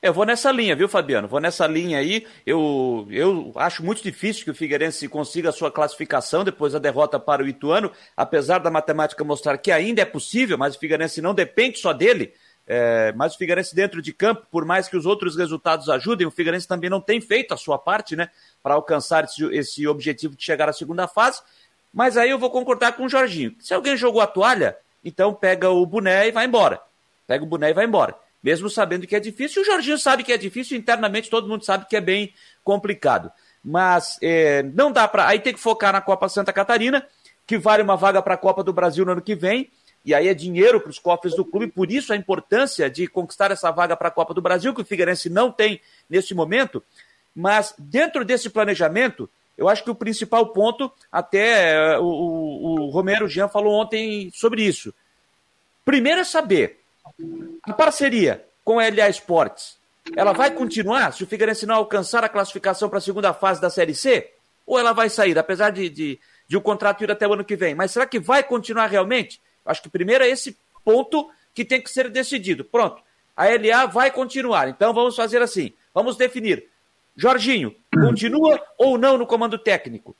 [0.00, 1.26] Eu vou nessa linha, viu, Fabiano?
[1.26, 2.26] Vou nessa linha aí.
[2.44, 7.18] Eu, eu acho muito difícil que o Figueirense consiga a sua classificação depois da derrota
[7.18, 11.32] para o Ituano, apesar da matemática mostrar que ainda é possível, mas o Figueirense não
[11.32, 12.34] depende só dele.
[12.66, 16.30] É, mas o Figueirense dentro de campo, por mais que os outros resultados ajudem, o
[16.30, 18.30] Figueirense também não tem feito a sua parte, né,
[18.64, 21.42] para alcançar esse, esse, objetivo de chegar à segunda fase.
[21.92, 23.54] Mas aí eu vou concordar com o Jorginho.
[23.60, 24.74] Se alguém jogou a toalha,
[25.04, 26.80] então pega o boné e vai embora.
[27.26, 28.16] Pega o boné e vai embora.
[28.42, 31.84] Mesmo sabendo que é difícil, o Jorginho sabe que é difícil, internamente todo mundo sabe
[31.86, 32.32] que é bem
[32.64, 33.30] complicado.
[33.62, 35.28] Mas é, não dá para.
[35.28, 37.06] Aí tem que focar na Copa Santa Catarina,
[37.46, 39.70] que vale uma vaga para a Copa do Brasil no ano que vem
[40.04, 43.50] e aí é dinheiro para os cofres do clube, por isso a importância de conquistar
[43.50, 46.82] essa vaga para a Copa do Brasil, que o Figueirense não tem nesse momento.
[47.34, 53.28] Mas dentro desse planejamento, eu acho que o principal ponto, até eh, o, o, Romero
[53.28, 54.92] Jean falou ontem sobre isso.
[55.84, 56.80] Primeiro é saber,
[57.62, 59.78] a parceria com a LA Esportes,
[60.16, 63.70] ela vai continuar se o Figueirense não alcançar a classificação para a segunda fase da
[63.70, 64.32] Série C?
[64.66, 67.56] Ou ela vai sair, apesar de, de, de o contrato ir até o ano que
[67.56, 67.74] vem?
[67.74, 69.40] Mas será que vai continuar realmente?
[69.64, 72.64] Acho que primeiro é esse ponto que tem que ser decidido.
[72.64, 73.02] Pronto.
[73.36, 74.68] A LA vai continuar.
[74.68, 75.72] Então vamos fazer assim.
[75.92, 76.68] Vamos definir.
[77.16, 80.16] Jorginho, continua ou não no comando técnico?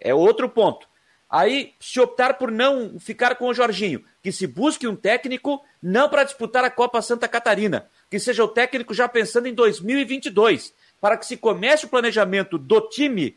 [0.00, 0.86] É outro ponto.
[1.30, 6.08] Aí, se optar por não ficar com o Jorginho, que se busque um técnico não
[6.08, 11.18] para disputar a Copa Santa Catarina, que seja o técnico já pensando em 2022, para
[11.18, 13.36] que se comece o planejamento do time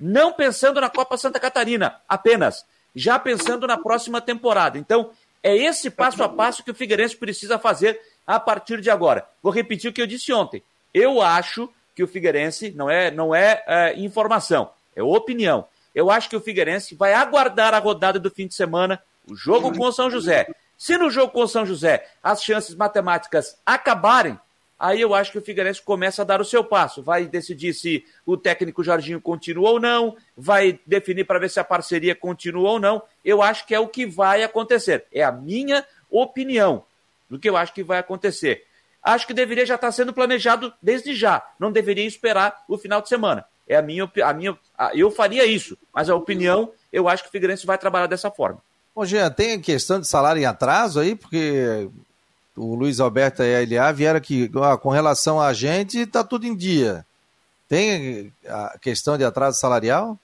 [0.00, 4.76] não pensando na Copa Santa Catarina apenas, já pensando na próxima temporada.
[4.76, 9.26] Então, é esse passo a passo que o Figueirense precisa fazer a partir de agora.
[9.40, 10.62] Vou repetir o que eu disse ontem.
[10.92, 15.66] Eu acho que o Figueirense não é, não é, é informação, é opinião.
[15.94, 19.76] Eu acho que o Figueirense vai aguardar a rodada do fim de semana, o jogo
[19.76, 20.46] com o São José.
[20.78, 24.38] Se no jogo com o São José as chances matemáticas acabarem,
[24.78, 27.02] aí eu acho que o Figueirense começa a dar o seu passo.
[27.02, 31.64] Vai decidir se o técnico Jorginho continua ou não, vai definir para ver se a
[31.64, 33.02] parceria continua ou não.
[33.24, 35.06] Eu acho que é o que vai acontecer.
[35.12, 36.84] É a minha opinião
[37.30, 38.66] do que eu acho que vai acontecer.
[39.02, 41.42] Acho que deveria já estar sendo planejado desde já.
[41.58, 43.44] Não deveria esperar o final de semana.
[43.66, 44.56] É a minha, a minha,
[44.94, 48.58] eu faria isso, mas a opinião, eu acho que o Figueirense vai trabalhar dessa forma.
[48.94, 51.88] Bom, Jean, tem questão de salário em atraso aí, porque
[52.56, 56.54] o Luiz Alberto e a LA vieram aqui, com relação a gente, está tudo em
[56.54, 57.06] dia.
[57.68, 60.18] Tem a questão de atraso salarial?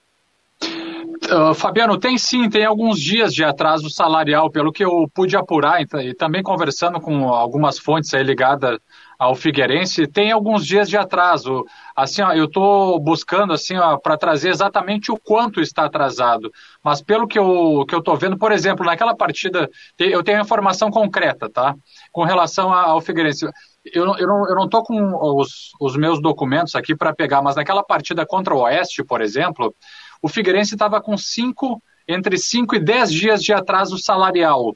[1.31, 5.79] Uh, Fabiano, tem sim, tem alguns dias de atraso salarial, pelo que eu pude apurar,
[5.81, 8.79] e também conversando com algumas fontes ligadas
[9.19, 11.65] ao Figueirense, tem alguns dias de atraso.
[11.93, 16.49] Assim, ó, eu estou buscando assim para trazer exatamente o quanto está atrasado.
[16.81, 20.89] Mas pelo que eu que eu estou vendo, por exemplo, naquela partida, eu tenho informação
[20.89, 21.75] concreta, tá?
[22.13, 23.45] Com relação ao Figueirense.
[23.93, 27.83] Eu, eu não, eu não com os, os meus documentos aqui para pegar, mas naquela
[27.83, 29.73] partida contra o Oeste, por exemplo,
[30.21, 34.75] o Figueirense estava com cinco, entre 5 e 10 dias de atraso salarial.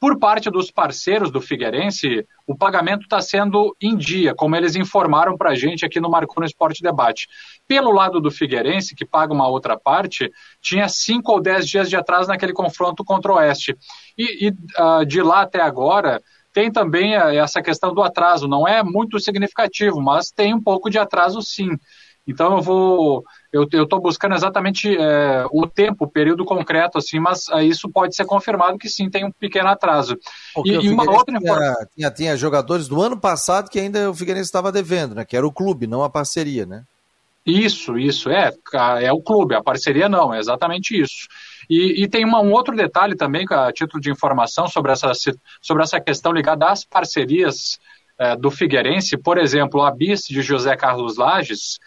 [0.00, 5.36] Por parte dos parceiros do Figueirense, o pagamento está sendo em dia, como eles informaram
[5.36, 7.26] para a gente aqui no Marco no Esporte Debate.
[7.66, 11.96] Pelo lado do Figueirense, que paga uma outra parte, tinha cinco ou dez dias de
[11.96, 13.74] atraso naquele confronto contra o Oeste.
[14.18, 16.20] E, e uh, de lá até agora,
[16.54, 18.46] tem também eh, essa questão do atraso.
[18.46, 21.70] Não é muito significativo, mas tem um pouco de atraso sim.
[22.26, 27.48] Então eu vou, eu estou buscando exatamente é, o tempo, o período concreto, assim, mas
[27.50, 30.16] é, isso pode ser confirmado que sim tem um pequeno atraso.
[30.54, 34.14] Porque e, e uma outra tinha, tinha, tinha, jogadores do ano passado que ainda o
[34.14, 35.24] Figueirense estava devendo, né?
[35.24, 36.84] Que era o clube, não a parceria, né?
[37.44, 38.50] Isso, isso é,
[39.02, 41.28] é o clube, a parceria não, é exatamente isso.
[41.68, 45.12] E, e tem uma, um outro detalhe também, a título de informação sobre essa,
[45.60, 47.78] sobre essa questão ligada às parcerias
[48.18, 51.78] é, do Figueirense, por exemplo, a BIS de José Carlos Lages,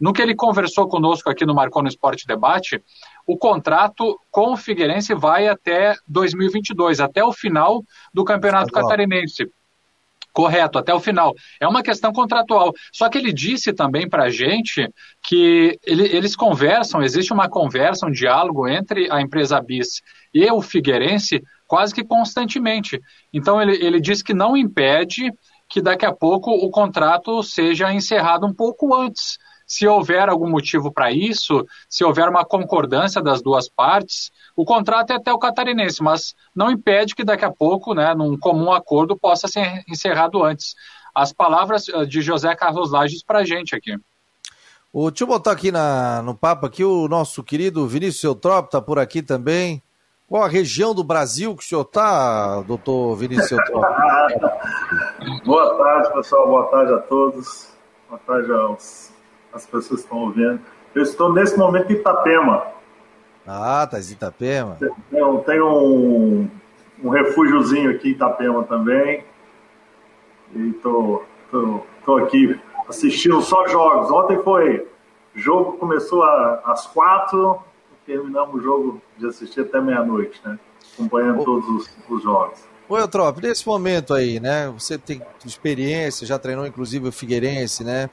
[0.00, 2.82] no que ele conversou conosco aqui no Marcou no Esporte Debate,
[3.26, 7.82] o contrato com o Figueirense vai até 2022, até o final
[8.12, 9.50] do Campeonato Catarinense.
[10.32, 11.34] Correto, até o final.
[11.60, 12.72] É uma questão contratual.
[12.92, 14.88] Só que ele disse também para a gente
[15.20, 20.00] que ele, eles conversam, existe uma conversa, um diálogo entre a empresa BIS
[20.32, 23.00] e o Figueirense quase que constantemente.
[23.32, 25.32] Então ele, ele diz que não impede
[25.68, 29.38] que daqui a pouco o contrato seja encerrado um pouco antes.
[29.68, 35.12] Se houver algum motivo para isso, se houver uma concordância das duas partes, o contrato
[35.12, 39.14] é até o catarinense, mas não impede que daqui a pouco, né, num comum acordo,
[39.14, 40.74] possa ser encerrado antes.
[41.14, 43.94] As palavras eh, de José Carlos Lages para a gente aqui.
[44.90, 48.80] O, deixa eu botar aqui na, no papo aqui o nosso querido Vinícius Eutrop, está
[48.80, 49.82] por aqui também.
[50.26, 53.84] Qual a região do Brasil que o senhor está, doutor Vinícius Eutrop?
[55.44, 56.46] Boa tarde, pessoal.
[56.46, 57.68] Boa tarde a todos.
[58.08, 59.07] Boa tarde aos
[59.52, 60.60] as pessoas estão ouvindo.
[60.94, 62.66] Eu estou nesse momento em Itapema.
[63.46, 64.76] Ah, tá em Itapema.
[64.78, 64.90] Tem,
[65.46, 66.48] tem um,
[67.02, 69.24] um refúgiozinho aqui em Itapema também.
[70.54, 72.58] E tô, tô, tô aqui
[72.88, 74.10] assistindo só jogos.
[74.10, 74.86] Ontem foi.
[75.34, 77.58] O jogo começou às quatro,
[78.04, 80.58] terminamos o jogo de assistir até meia-noite, né?
[80.94, 82.58] Acompanhando todos os, os jogos.
[82.88, 84.68] Ô, Eutrop, nesse momento aí, né?
[84.70, 88.08] Você tem experiência, já treinou inclusive o Figueirense, né?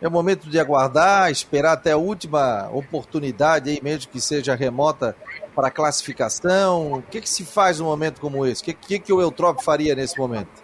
[0.00, 5.16] É o momento de aguardar, esperar até a última oportunidade, aí mesmo que seja remota,
[5.54, 6.94] para classificação.
[6.94, 8.62] O que, que se faz num momento como esse?
[8.62, 10.62] O que, que, que o Eutrop faria nesse momento?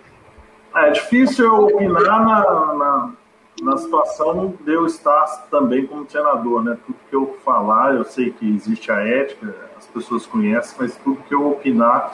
[0.75, 3.13] É difícil opinar na, na,
[3.63, 6.77] na situação de eu estar também como treinador, né?
[6.87, 11.23] Tudo que eu falar, eu sei que existe a ética, as pessoas conhecem, mas tudo
[11.23, 12.13] que eu opinar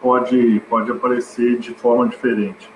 [0.00, 2.73] pode, pode aparecer de forma diferente.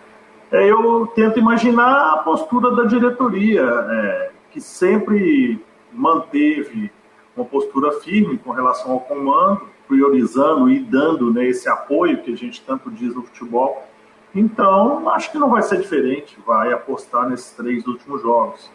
[0.50, 6.90] É, eu tento imaginar a postura da diretoria, é, que sempre manteve
[7.36, 12.36] uma postura firme com relação ao comando, priorizando e dando né, esse apoio que a
[12.36, 13.86] gente tanto diz no futebol.
[14.34, 18.70] Então, acho que não vai ser diferente, vai apostar nesses três últimos jogos.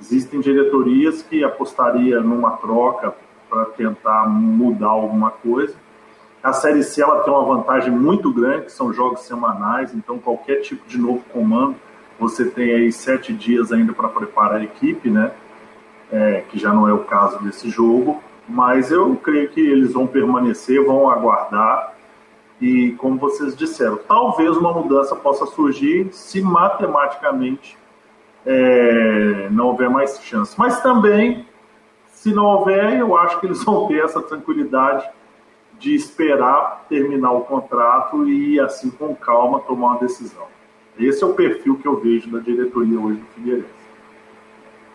[0.00, 3.14] Existem diretorias que apostaria numa troca
[3.48, 5.74] para tentar mudar alguma coisa,
[6.46, 10.60] a Série C ela tem uma vantagem muito grande, que são jogos semanais, então qualquer
[10.60, 11.74] tipo de novo comando,
[12.20, 15.32] você tem aí sete dias ainda para preparar a equipe, né?
[16.12, 20.06] É, que já não é o caso desse jogo, mas eu creio que eles vão
[20.06, 21.94] permanecer, vão aguardar
[22.60, 27.76] e, como vocês disseram, talvez uma mudança possa surgir se matematicamente
[28.46, 30.54] é, não houver mais chance.
[30.56, 31.44] Mas também,
[32.12, 35.10] se não houver, eu acho que eles vão ter essa tranquilidade
[35.78, 40.46] de esperar terminar o contrato e, assim, com calma, tomar uma decisão.
[40.98, 43.68] Esse é o perfil que eu vejo da diretoria hoje do Figueirense.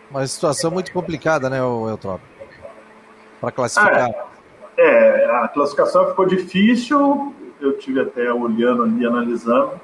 [0.09, 2.21] Uma situação muito complicada, né, Eutrop?
[3.39, 4.09] Para classificar.
[4.77, 9.79] É, é, a classificação ficou difícil, eu tive até olhando ali, analisando.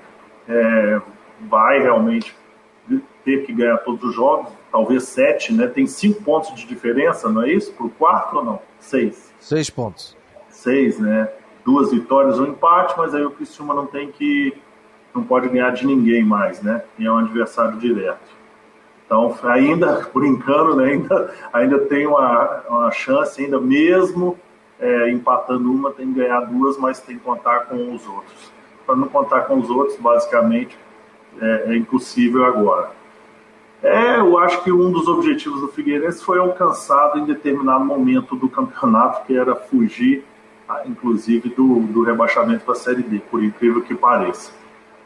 [0.49, 1.01] É,
[1.41, 2.35] vai realmente
[3.23, 5.67] ter que ganhar todos os jogos, talvez sete, né?
[5.67, 7.71] Tem cinco pontos de diferença, não é isso?
[7.73, 8.59] Para o quarto ou não?
[8.79, 9.33] Seis.
[9.39, 10.16] Seis pontos
[10.57, 11.29] seis, né?
[11.65, 14.53] Duas vitórias, um empate, mas aí o Criciúma não tem que.
[15.13, 16.83] não pode ganhar de ninguém mais, né?
[16.97, 18.37] E é um adversário direto.
[19.05, 24.37] Então, ainda, brincando, né, ainda, ainda tem uma, uma chance, ainda mesmo
[24.79, 28.51] é, empatando uma, tem que ganhar duas, mas tem que contar com os outros.
[28.85, 30.77] Para não contar com os outros, basicamente,
[31.41, 32.91] é, é, impossível agora.
[33.81, 38.49] É, eu acho que um dos objetivos do Figueirense foi alcançado em determinado momento do
[38.49, 40.25] campeonato, que era fugir
[40.85, 44.51] inclusive do, do rebaixamento da Série D, por incrível que pareça.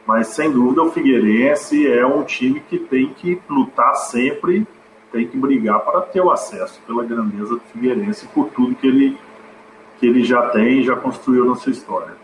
[0.06, 4.66] Mas sem dúvida o Figueirense é um time que tem que lutar sempre,
[5.12, 9.18] tem que brigar para ter o acesso pela grandeza do Figueirense, por tudo que ele,
[10.00, 12.16] que ele já tem e já construiu na sua história.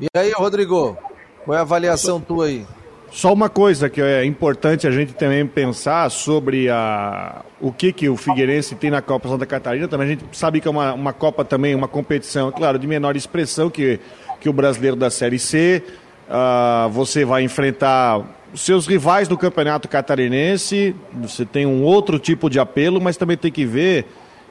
[0.00, 0.96] E aí, Rodrigo,
[1.44, 2.66] qual é a avaliação tua aí?
[3.12, 8.08] Só uma coisa que é importante a gente também pensar sobre a, o que, que
[8.08, 9.86] o Figueirense tem na Copa Santa Catarina.
[9.86, 13.14] Também a gente sabe que é uma, uma Copa também, uma competição, claro, de menor
[13.14, 14.00] expressão que,
[14.40, 15.82] que o brasileiro da Série C.
[16.26, 18.22] Uh, você vai enfrentar
[18.54, 23.52] seus rivais do Campeonato Catarinense, você tem um outro tipo de apelo, mas também tem
[23.52, 24.06] que ver,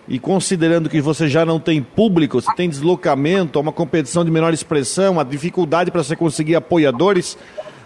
[0.07, 4.53] e considerando que você já não tem público, você tem deslocamento, uma competição de menor
[4.53, 7.37] expressão, a dificuldade para você conseguir apoiadores,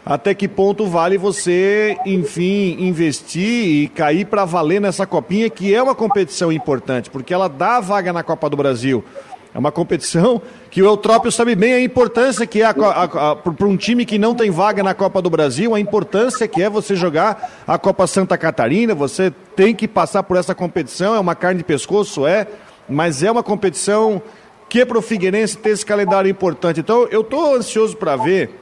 [0.06, 5.82] até que ponto vale você, enfim, investir e cair para valer nessa copinha, que é
[5.82, 9.04] uma competição importante, porque ela dá vaga na Copa do Brasil.
[9.52, 14.06] É uma competição que o Eutrópio sabe bem a importância que é para um time
[14.06, 17.80] que não tem vaga na Copa do Brasil, a importância que é você jogar a
[17.80, 22.28] Copa Santa Catarina, você tem que passar por essa competição, é uma carne de pescoço,
[22.28, 22.46] é,
[22.88, 24.22] mas é uma competição
[24.68, 26.82] que é para o Figueirense ter esse calendário importante.
[26.82, 28.60] Então eu estou ansioso para ver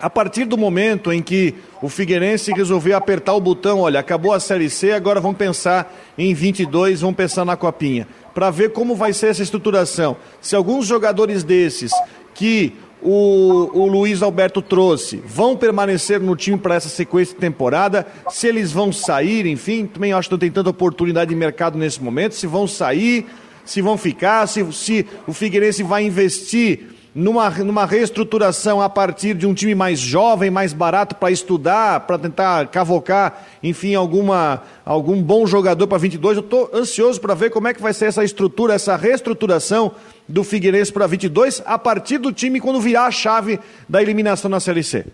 [0.00, 4.40] a partir do momento em que o Figueirense resolveu apertar o botão, olha, acabou a
[4.40, 9.12] Série C, agora vamos pensar em 22, vamos pensar na Copinha, para ver como vai
[9.12, 10.16] ser essa estruturação.
[10.40, 11.92] Se alguns jogadores desses
[12.34, 18.06] que o, o Luiz Alberto trouxe vão permanecer no time para essa sequência de temporada,
[18.28, 22.02] se eles vão sair, enfim, também acho que não tem tanta oportunidade de mercado nesse
[22.02, 23.26] momento, se vão sair,
[23.64, 29.46] se vão ficar, se, se o Figueirense vai investir numa, numa reestruturação a partir de
[29.46, 35.46] um time mais jovem, mais barato para estudar, para tentar cavocar, enfim, alguma, algum bom
[35.46, 36.36] jogador para 22.
[36.36, 39.92] Eu estou ansioso para ver como é que vai ser essa estrutura, essa reestruturação
[40.28, 44.60] do Figueirense para 22 a partir do time quando virar a chave da eliminação na
[44.60, 45.06] Série C.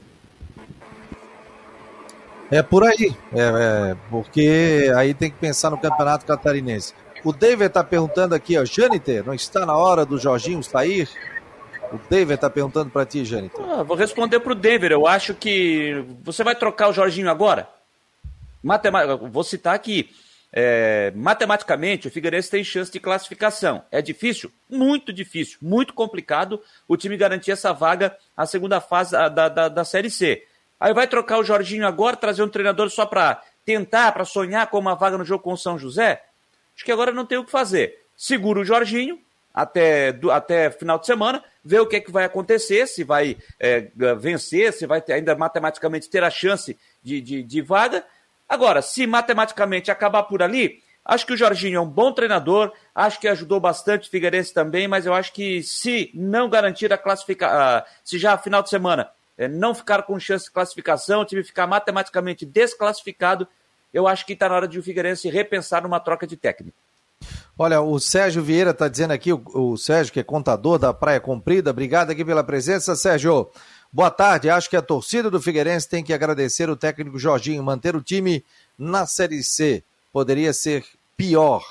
[2.50, 6.94] É por aí, é, é, porque aí tem que pensar no Campeonato Catarinense.
[7.24, 11.08] O David está perguntando aqui, ó, Jâniter, não está na hora do Jorginho sair?
[11.92, 13.60] O David está perguntando para ti, Jâniter.
[13.64, 14.92] Ah, vou responder para o David.
[14.92, 17.68] Eu acho que você vai trocar o Jorginho agora?
[18.62, 19.16] Matema...
[19.16, 20.10] Vou citar aqui.
[20.54, 23.82] É, matematicamente, o Figueirense tem chance de classificação.
[23.90, 24.50] É difícil?
[24.68, 29.84] Muito difícil, muito complicado o time garantir essa vaga à segunda fase da, da, da
[29.84, 30.46] Série C.
[30.78, 34.78] Aí vai trocar o Jorginho agora, trazer um treinador só para tentar, para sonhar com
[34.78, 36.22] uma vaga no jogo com o São José?
[36.74, 38.00] Acho que agora não tem o que fazer.
[38.16, 39.18] Segura o Jorginho
[39.54, 43.36] até, do, até final de semana, ver o que é que vai acontecer, se vai
[43.58, 48.04] é, vencer, se vai ter, ainda matematicamente ter a chance de, de, de vaga.
[48.48, 53.18] Agora, se matematicamente acabar por ali, acho que o Jorginho é um bom treinador, acho
[53.20, 57.84] que ajudou bastante o Figueirense também, mas eu acho que se não garantir a classificação,
[58.04, 61.66] se já final de semana é, não ficar com chance de classificação, o time ficar
[61.66, 63.48] matematicamente desclassificado,
[63.92, 66.76] eu acho que está na hora de o Figueirense repensar numa troca de técnico.
[67.58, 71.20] Olha, o Sérgio Vieira está dizendo aqui, o, o, Sérgio, que é contador da Praia
[71.20, 73.48] Comprida, obrigado aqui pela presença, Sérgio.
[73.92, 77.94] Boa tarde, acho que a torcida do Figueirense tem que agradecer o técnico Jorginho, manter
[77.94, 78.42] o time
[78.78, 79.84] na Série C.
[80.12, 80.84] Poderia ser
[81.16, 81.62] pior.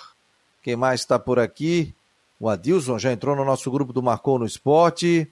[0.61, 1.93] Quem mais está por aqui?
[2.39, 5.27] O Adilson já entrou no nosso grupo do Marcou no Esporte.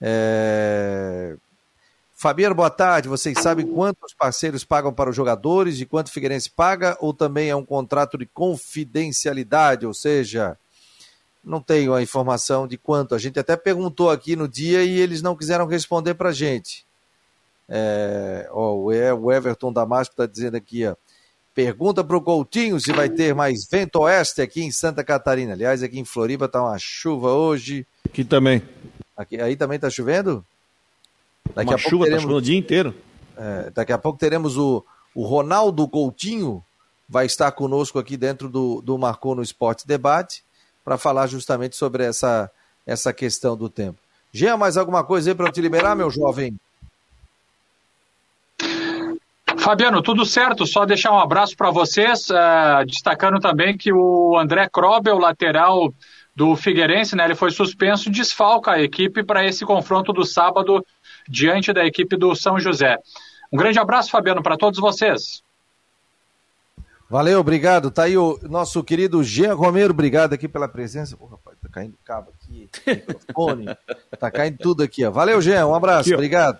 [0.00, 1.36] É...
[2.14, 3.08] Fabiano, boa tarde.
[3.08, 6.96] Vocês sabem quanto os parceiros pagam para os jogadores e quanto o Figueirense paga?
[7.00, 9.84] Ou também é um contrato de confidencialidade?
[9.84, 10.56] Ou seja,
[11.44, 13.14] não tenho a informação de quanto.
[13.14, 16.86] A gente até perguntou aqui no dia e eles não quiseram responder para a gente.
[17.68, 20.94] É, ó, o Everton Damasco está dizendo aqui, ó,
[21.54, 25.52] pergunta para o Coutinho se vai ter mais vento oeste aqui em Santa Catarina.
[25.52, 27.86] Aliás, aqui em Floripa está uma chuva hoje.
[28.04, 28.62] Aqui também.
[29.16, 30.44] Aqui, aí também está chovendo?
[31.52, 32.94] Daqui Uma a chuva, tá teremos, tá o dia inteiro.
[33.36, 36.64] É, daqui a pouco teremos o, o Ronaldo Coutinho,
[37.08, 40.44] vai estar conosco aqui dentro do, do Marcou no Esporte Debate,
[40.84, 42.50] para falar justamente sobre essa,
[42.86, 43.98] essa questão do tempo.
[44.32, 46.56] Jean, mais alguma coisa aí para eu te liberar, meu jovem?
[49.58, 50.66] Fabiano, tudo certo.
[50.66, 55.94] Só deixar um abraço para vocês, uh, destacando também que o André Krobel, lateral
[56.36, 60.84] do Figueirense, né, ele foi suspenso, desfalca a equipe para esse confronto do sábado
[61.28, 62.96] diante da equipe do São José.
[63.52, 65.42] Um grande abraço, Fabiano, para todos vocês.
[67.08, 67.90] Valeu, obrigado.
[67.90, 71.16] Tá aí o nosso querido Jean Romero, obrigado aqui pela presença.
[71.16, 73.66] Pô, rapaz, tá caindo cabo aqui, microfone,
[74.18, 75.10] tá caindo tudo aqui, ó.
[75.10, 76.56] Valeu, Jean, um abraço, aqui, obrigado.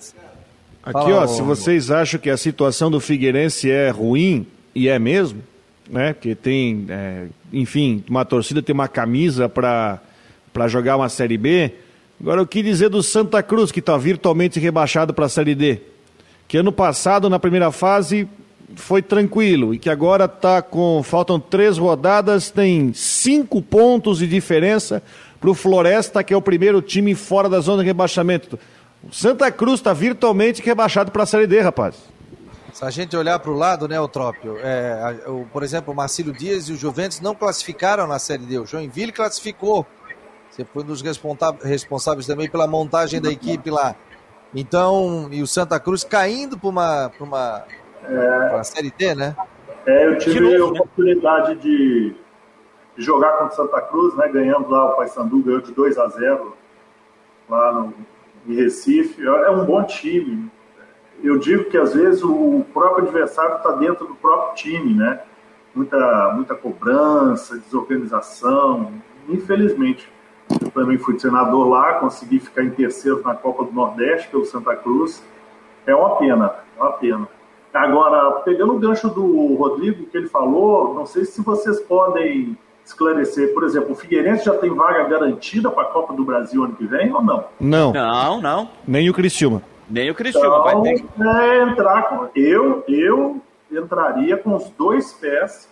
[0.82, 4.98] Aqui, Fala, ó, se vocês acham que a situação do Figueirense é ruim, e é
[4.98, 5.42] mesmo,
[5.88, 6.12] né?
[6.12, 10.00] Porque tem, é, enfim, uma torcida tem uma camisa para
[10.68, 11.72] jogar uma Série B,
[12.20, 15.80] Agora, o que dizer do Santa Cruz, que está virtualmente rebaixado para a Série D?
[16.46, 18.28] Que ano passado, na primeira fase,
[18.76, 21.02] foi tranquilo e que agora está com.
[21.02, 25.02] Faltam três rodadas, tem cinco pontos de diferença
[25.40, 28.58] para o Floresta, que é o primeiro time fora da zona de rebaixamento.
[29.12, 31.94] Santa Cruz está virtualmente rebaixado para a Série D, rapaz.
[32.72, 36.32] Se a gente olhar para o lado, né, Otrópio, é, o, por exemplo, o Marcílio
[36.32, 38.58] Dias e o Juventus não classificaram na Série D.
[38.58, 39.86] O Joinville classificou.
[40.54, 43.96] Você foi um dos responsáveis também pela montagem da equipe lá.
[44.54, 47.64] Então, e o Santa Cruz caindo para uma, pra uma,
[48.04, 49.34] é, pra Série D, né?
[49.84, 50.80] É, eu tive novo, a né?
[50.80, 51.60] oportunidade né?
[51.60, 52.14] de
[52.96, 54.28] jogar contra o Santa Cruz, né?
[54.28, 56.56] Ganhamos lá, o Paysandu ganhou de 2 a 0
[57.48, 57.94] lá no,
[58.46, 59.26] em Recife.
[59.26, 60.48] É um bom time.
[61.20, 65.20] Eu digo que às vezes o próprio adversário está dentro do próprio time, né?
[65.74, 68.92] Muita, muita cobrança, desorganização.
[69.28, 70.13] Infelizmente,
[70.50, 74.74] eu também fui treinador lá, consegui ficar em terceiro na Copa do Nordeste pelo Santa
[74.76, 75.22] Cruz.
[75.86, 77.28] É uma pena, é uma pena.
[77.72, 83.52] Agora, pegando o gancho do Rodrigo que ele falou, não sei se vocês podem esclarecer.
[83.52, 86.86] Por exemplo, o Figueirense já tem vaga garantida para a Copa do Brasil ano que
[86.86, 87.44] vem ou não?
[87.58, 87.92] Não.
[87.92, 88.70] Não, não.
[88.86, 89.62] Nem o Criciúma.
[89.90, 91.04] Nem o Criciúma então, vai ter.
[91.26, 93.40] É, entrar com, eu, eu
[93.72, 95.68] entraria com os dois pés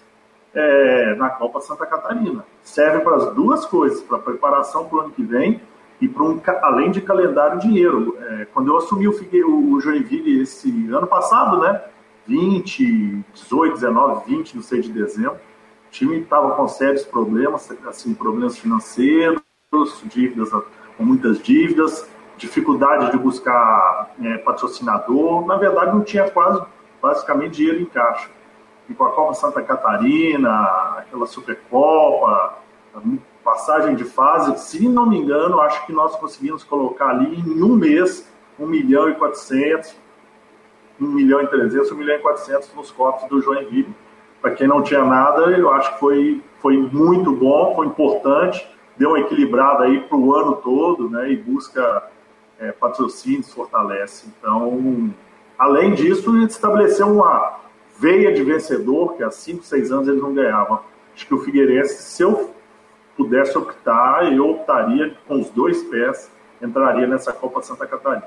[0.55, 2.45] é, na Copa Santa Catarina.
[2.63, 5.61] Serve para as duas coisas, para preparação para o ano que vem
[6.01, 8.17] e para um além de calendário dinheiro.
[8.21, 11.83] É, quando eu assumi o, o Joinville esse ano passado, né?
[12.27, 18.15] 20, 18, 19, 20, não sei de dezembro, o time estava com sérios problemas, assim,
[18.15, 19.43] problemas financeiros,
[20.05, 20.51] dívidas,
[20.97, 25.47] com muitas dívidas, dificuldade de buscar é, patrocinador.
[25.47, 26.63] Na verdade, não tinha quase,
[27.01, 28.29] basicamente, dinheiro em caixa.
[28.93, 32.59] E com a Copa Santa Catarina, aquela Supercopa,
[33.43, 37.75] passagem de fase, se não me engano, acho que nós conseguimos colocar ali em um
[37.75, 38.31] mês
[38.61, 39.97] 1 milhão e 400,
[41.01, 43.95] 1 milhão e 300, 1 milhão e 400 nos cofres do Joinville.
[44.43, 48.69] Para quem não tinha nada, eu acho que foi, foi muito bom, foi importante,
[48.99, 52.11] deu uma equilibrada aí para o ano todo, né, e busca
[52.61, 54.29] é, patrocínios, fortalece.
[54.39, 55.15] Então,
[55.59, 57.63] além disso, a gente estabeleceu uma
[58.03, 60.81] veia de vencedor, que há 5, 6 anos eles não ganhavam.
[61.15, 62.51] Acho que o Figueirense, se eu
[63.17, 66.29] pudesse optar, eu optaria com os dois pés,
[66.61, 68.27] entraria nessa Copa Santa Catarina.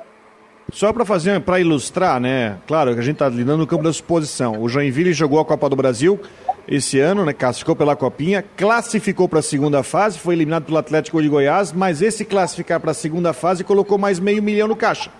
[0.71, 2.57] Só para fazer, para ilustrar, né?
[2.65, 4.61] Claro que a gente está lidando no campo da suposição.
[4.61, 6.19] O Joinville jogou a Copa do Brasil
[6.67, 7.33] esse ano, né?
[7.33, 12.01] Classificou pela Copinha, classificou para a segunda fase, foi eliminado pelo Atlético de Goiás, mas
[12.01, 15.11] esse classificar para a segunda fase colocou mais meio milhão no caixa.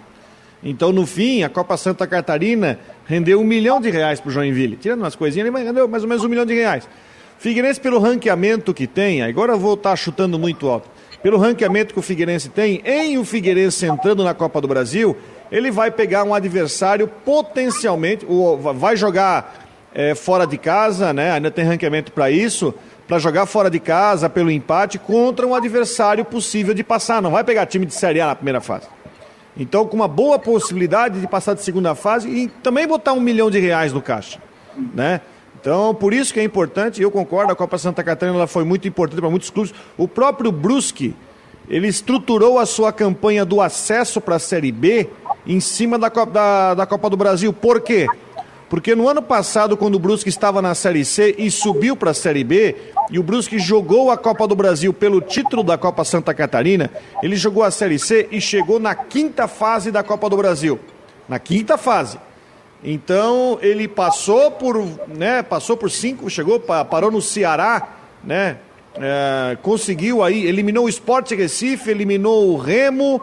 [0.67, 4.75] Então, no fim, a Copa Santa Catarina rendeu um milhão de reais para o Joinville.
[4.75, 6.89] Tirando umas coisinhas, ele rendeu mais ou menos um milhão de reais.
[7.37, 10.89] Figueirense, pelo ranqueamento que tem, agora eu vou estar tá chutando muito alto.
[11.21, 15.15] Pelo ranqueamento que o Figueirense tem, em o Figueirense entrando na Copa do Brasil,
[15.51, 18.25] ele vai pegar um adversário potencialmente,
[18.75, 21.31] vai jogar é, fora de casa, né?
[21.31, 22.73] Ainda tem ranqueamento para isso,
[23.07, 27.21] para jogar fora de casa pelo empate contra um adversário possível de passar.
[27.21, 28.87] Não vai pegar time de Série A na primeira fase.
[29.57, 33.49] Então, com uma boa possibilidade de passar de segunda fase e também botar um milhão
[33.49, 34.39] de reais no caixa,
[34.93, 35.21] né?
[35.59, 38.87] Então, por isso que é importante, eu concordo, a Copa Santa Catarina ela foi muito
[38.87, 39.73] importante para muitos clubes.
[39.97, 41.15] O próprio Brusque,
[41.67, 45.09] ele estruturou a sua campanha do acesso para a Série B
[45.47, 47.51] em cima da Copa, da, da Copa do Brasil.
[47.51, 48.05] Por quê?
[48.75, 52.13] Porque no ano passado, quando o Brusque estava na Série C e subiu para a
[52.13, 52.75] Série B,
[53.09, 56.91] e o Brusque jogou a Copa do Brasil pelo título da Copa Santa Catarina,
[57.23, 60.77] ele jogou a Série C e chegou na quinta fase da Copa do Brasil.
[61.29, 62.19] Na quinta fase.
[62.83, 68.57] Então ele passou por, né, passou por cinco, chegou, parou no Ceará, né,
[68.97, 73.21] é, conseguiu aí, eliminou o Sport Recife, eliminou o Remo,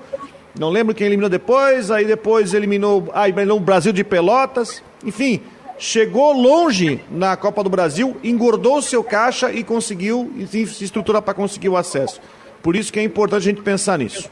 [0.59, 5.41] não lembro quem eliminou depois, aí depois eliminou, ah, eliminou o Brasil de Pelotas, enfim,
[5.79, 11.69] chegou longe na Copa do Brasil, engordou seu caixa e conseguiu se estruturar para conseguir
[11.69, 12.21] o acesso.
[12.63, 14.31] Por isso que é importante a gente pensar nisso.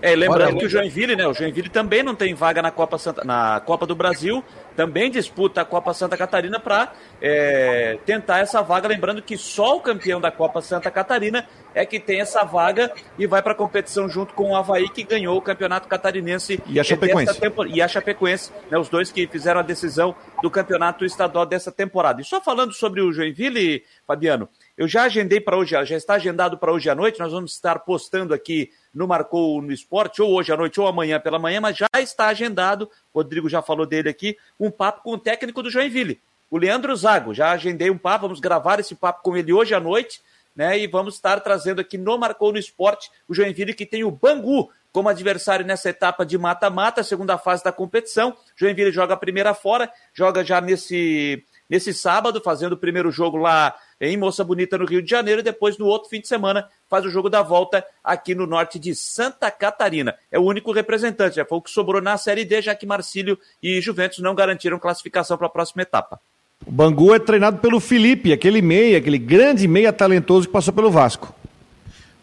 [0.00, 1.26] É, lembrando Olha, que o Joinville, né?
[1.26, 4.44] O Joinville também não tem vaga na Copa, Santa, na Copa do Brasil,
[4.76, 8.86] também disputa a Copa Santa Catarina para é, tentar essa vaga.
[8.86, 13.26] Lembrando que só o campeão da Copa Santa Catarina é que tem essa vaga e
[13.26, 16.84] vai para a competição junto com o Havaí, que ganhou o Campeonato Catarinense e a
[16.84, 17.40] Chapecoense.
[17.68, 22.20] E a Chapecoense, né, os dois que fizeram a decisão do Campeonato Estadual dessa temporada.
[22.20, 26.58] E só falando sobre o Joinville, Fabiano, eu já agendei para hoje, já está agendado
[26.58, 30.52] para hoje à noite, nós vamos estar postando aqui no Marcou no Esporte, ou hoje
[30.52, 34.08] à noite ou amanhã pela manhã, mas já está agendado, o Rodrigo já falou dele
[34.08, 36.20] aqui, um papo com o técnico do Joinville,
[36.50, 37.34] o Leandro Zago.
[37.34, 40.20] Já agendei um papo, vamos gravar esse papo com ele hoje à noite,
[40.54, 40.78] né?
[40.78, 44.70] E vamos estar trazendo aqui no Marcou no Esporte o Joinville que tem o Bangu
[44.92, 48.36] como adversário nessa etapa de mata-mata, segunda fase da competição.
[48.54, 53.74] Joinville joga a primeira fora, joga já nesse nesse sábado, fazendo o primeiro jogo lá
[54.00, 57.04] em Moça Bonita, no Rio de Janeiro, e depois no outro fim de semana faz
[57.04, 60.14] o jogo da volta aqui no norte de Santa Catarina.
[60.30, 63.38] É o único representante, já foi o que sobrou na Série D, já que Marcílio
[63.62, 66.20] e Juventus não garantiram classificação para a próxima etapa.
[66.66, 70.90] O Bangu é treinado pelo Felipe, aquele meia, aquele grande meia talentoso que passou pelo
[70.90, 71.34] Vasco.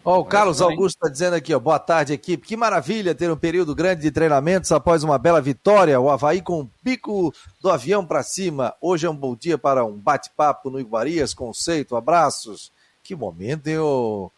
[0.04, 2.44] Ó, o Carlos Augusto está dizendo aqui, ó, boa tarde, equipe.
[2.44, 6.00] Que maravilha ter um período grande de treinamentos após uma bela vitória.
[6.00, 8.74] O Havaí com o pico do avião para cima.
[8.80, 11.32] Hoje é um bom dia para um bate-papo no Iguarias.
[11.32, 12.72] Conceito, abraços.
[13.04, 14.28] Que momento, hein, ô,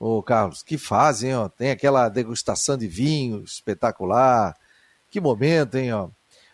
[0.00, 0.62] ô Carlos?
[0.62, 1.46] Que fazem, ó.
[1.46, 4.56] Tem aquela degustação de vinho espetacular.
[5.10, 6.08] Que momento, hein, ó.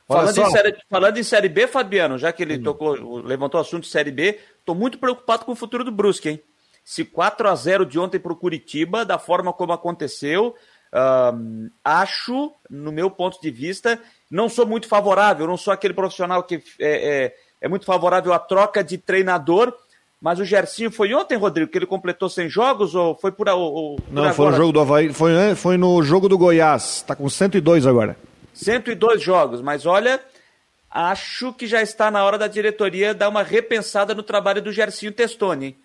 [0.09, 3.83] Falando em, série, falando em, série, B, Fabiano, já que ele tocou, levantou o assunto
[3.83, 6.43] de Série B, estou muito preocupado com o futuro do Brusque, hein?
[6.89, 10.55] se 4 a 0 de ontem para o Curitiba, da forma como aconteceu,
[11.85, 14.01] acho, no meu ponto de vista,
[14.31, 18.39] não sou muito favorável, não sou aquele profissional que é, é, é muito favorável à
[18.39, 19.71] troca de treinador,
[20.19, 23.99] mas o Gersinho foi ontem, Rodrigo, que ele completou 100 jogos ou foi por, ou,
[24.11, 27.87] Não, foi no jogo do Havaí, foi, foi no jogo do Goiás, está com 102
[27.87, 28.17] agora.
[28.59, 30.21] 102 jogos, mas olha,
[30.91, 35.13] acho que já está na hora da diretoria dar uma repensada no trabalho do Gersinho
[35.13, 35.79] Testoni,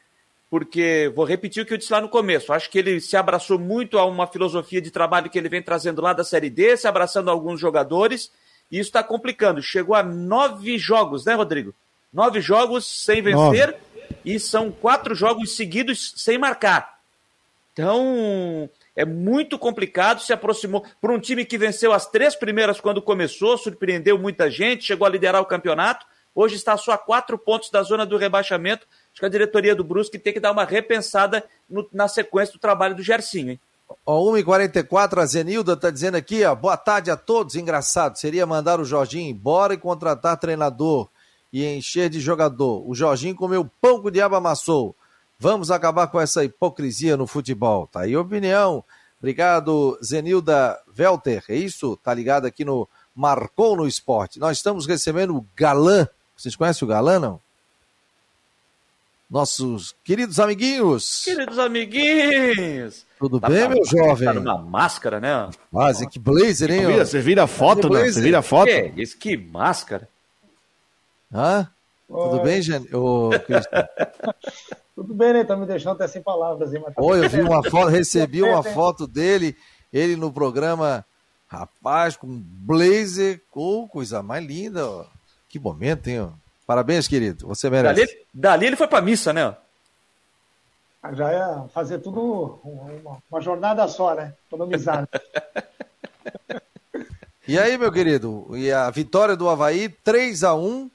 [0.50, 2.52] porque vou repetir o que eu disse lá no começo.
[2.52, 6.02] Acho que ele se abraçou muito a uma filosofia de trabalho que ele vem trazendo
[6.02, 8.32] lá da Série D, se abraçando a alguns jogadores,
[8.72, 9.62] e isso está complicando.
[9.62, 11.76] Chegou a nove jogos, né, Rodrigo?
[12.12, 13.78] Nove jogos sem vencer nove.
[14.26, 16.98] e são quatro jogos seguidos sem marcar.
[17.72, 23.02] Então, é muito complicado, se aproximou para um time que venceu as três primeiras quando
[23.02, 27.70] começou, surpreendeu muita gente, chegou a liderar o campeonato, hoje está só a quatro pontos
[27.70, 31.44] da zona do rebaixamento, Acho que a diretoria do Brusque tem que dar uma repensada
[31.70, 33.60] no, na sequência do trabalho do Gersinho, hein?
[34.04, 37.56] Ó, 1h44, a Zenilda tá dizendo aqui, ó, boa tarde a todos.
[37.56, 41.08] Engraçado, seria mandar o Jorginho embora e contratar treinador
[41.52, 42.84] e encher de jogador.
[42.90, 44.96] O Jorginho comeu pão que o diabo amassou.
[45.44, 47.86] Vamos acabar com essa hipocrisia no futebol.
[47.86, 48.82] Tá aí a opinião.
[49.20, 51.44] Obrigado, Zenilda Velter.
[51.50, 52.00] É isso?
[52.02, 54.40] Tá ligado aqui no Marcou no Esporte.
[54.40, 56.08] Nós estamos recebendo o Galã.
[56.34, 57.42] Vocês conhecem o Galã, não?
[59.30, 61.24] nossos queridos amiguinhos.
[61.26, 63.06] Queridos amiguinhos.
[63.20, 64.28] Tudo tá bem, meu jovem?
[64.28, 65.50] Tá numa máscara, né?
[65.70, 66.86] Quase, que blazer, hein?
[66.86, 68.10] Vira, você vira foto, né?
[68.10, 68.68] Você vira foto.
[68.68, 70.08] Que isso, que máscara.
[71.34, 71.68] Hã?
[72.10, 72.30] Oi.
[72.30, 72.96] Tudo bem, gente?
[72.96, 73.30] Ô,
[74.96, 75.44] Tudo bem, né?
[75.44, 76.74] Tá me deixando até sem palavras.
[76.74, 76.84] Hein?
[76.84, 79.56] Tá Oi, eu vi uma foto, recebi uma foto dele,
[79.92, 81.06] ele no programa,
[81.48, 85.06] rapaz, com blazer, oh, coisa mais linda, ó.
[85.50, 86.22] Que momento, hein?
[86.22, 86.30] Ó.
[86.66, 87.48] Parabéns, querido.
[87.48, 88.06] Você merece.
[88.06, 89.56] Dali, dali ele foi para missa, né?
[91.14, 94.34] Já ia fazer tudo uma, uma jornada só, né?
[94.48, 95.08] Economizar.
[97.46, 98.48] e aí, meu querido?
[98.56, 100.90] E a vitória do Havaí, 3 a 1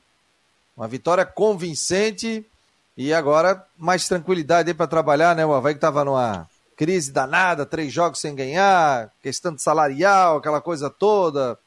[0.79, 2.47] Uma vitória convincente.
[2.97, 5.45] E agora mais tranquilidade aí para trabalhar, né?
[5.45, 10.61] O Havaí que estava numa crise danada, três jogos sem ganhar, questão de salarial, aquela
[10.61, 11.59] coisa toda,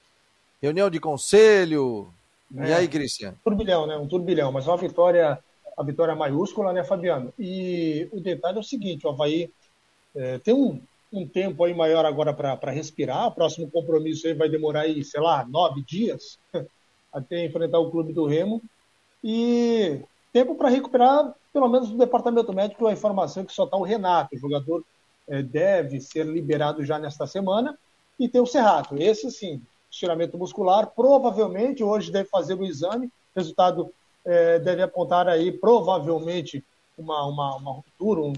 [0.62, 2.12] reunião de conselho,
[2.57, 3.38] é, e aí, Cristiano?
[3.41, 3.97] Um turbilhão, né?
[3.97, 5.39] Um turbilhão, mas uma vitória,
[5.78, 7.34] a vitória maiúscula, né, Fabiano?
[7.39, 9.49] E o detalhe é o seguinte: o Havaí
[10.16, 10.82] é, tem um,
[11.12, 13.28] um tempo aí maior agora para respirar.
[13.28, 16.38] O próximo compromisso aí vai demorar aí, sei lá, nove dias
[17.14, 18.62] até enfrentar o clube do Remo.
[19.24, 20.01] E
[20.34, 24.36] tempo para recuperar, pelo menos no departamento médico, a informação que só está o Renato.
[24.36, 24.84] O jogador
[25.28, 27.78] é, deve ser liberado já nesta semana.
[28.19, 28.95] E tem o Serrato.
[28.97, 30.88] Esse, sim, estiramento muscular.
[30.88, 33.91] Provavelmente hoje deve fazer o exame, resultado
[34.26, 36.63] é, deve apontar aí provavelmente
[36.97, 38.34] uma, uma, uma ruptura, um,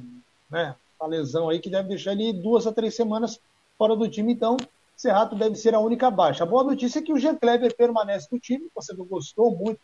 [0.49, 3.39] né, uma lesão aí que deve deixar ele duas a três semanas
[3.77, 4.33] fora do time.
[4.33, 4.57] Então,
[4.95, 6.43] Serrato deve ser a única baixa.
[6.43, 8.67] A boa notícia é que o Jean Kleber permanece no time.
[8.75, 9.79] Você gostou muito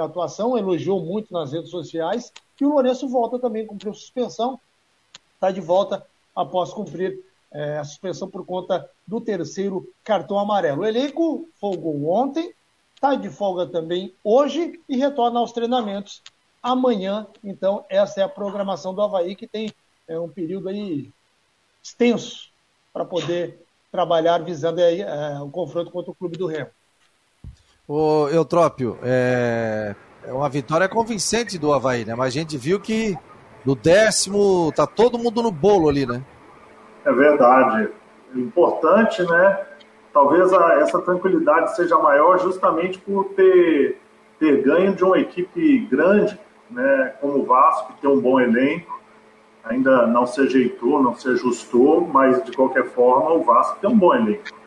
[0.00, 2.32] da atuação, elogiou muito nas redes sociais.
[2.58, 4.58] E o Lourenço volta também, cumpriu suspensão.
[5.34, 7.22] Está de volta após cumprir
[7.52, 10.82] é, a suspensão por conta do terceiro cartão amarelo.
[10.82, 12.54] O elenco folgou ontem,
[12.94, 16.22] está de folga também hoje e retorna aos treinamentos
[16.62, 17.26] amanhã.
[17.44, 19.72] Então, essa é a programação do Havaí, que tem
[20.08, 21.10] é, um período aí
[21.82, 22.50] extenso
[22.92, 23.58] para poder
[23.90, 26.70] trabalhar visando aí, é, o confronto contra o Clube do Remo.
[27.92, 32.14] O Eutrópio, é, é uma vitória convincente do Havaí, né?
[32.14, 33.18] Mas a gente viu que
[33.64, 36.22] do décimo tá todo mundo no bolo ali, né?
[37.04, 37.88] É verdade.
[38.32, 39.66] Importante, né?
[40.12, 44.00] Talvez a, essa tranquilidade seja maior justamente por ter,
[44.38, 46.38] ter ganho de uma equipe grande,
[46.70, 47.14] né?
[47.20, 49.00] Como o Vasco, que tem um bom elenco.
[49.64, 53.98] Ainda não se ajeitou, não se ajustou, mas de qualquer forma o Vasco tem um
[53.98, 54.59] bom elenco.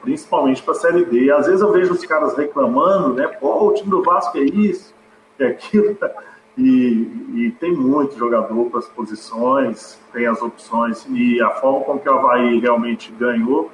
[0.00, 1.30] Principalmente para a Série D.
[1.32, 3.26] Às vezes eu vejo os caras reclamando, né?
[3.26, 4.94] Pô, o time do Vasco é isso,
[5.36, 5.96] que aquilo.
[6.54, 11.98] E, e tem muito jogador para as posições, tem as opções, e a forma com
[11.98, 13.70] que o Havaí realmente ganhou,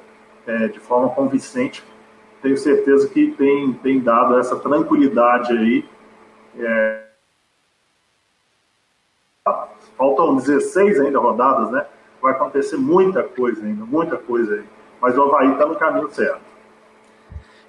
[0.47, 1.83] é, de forma convincente,
[2.41, 5.85] tenho certeza que tem, tem dado essa tranquilidade aí.
[6.57, 7.03] É,
[9.97, 11.85] faltam 16 ainda rodadas, né?
[12.21, 14.63] Vai acontecer muita coisa ainda, muita coisa aí.
[15.01, 16.41] Mas o Havaí está no caminho certo.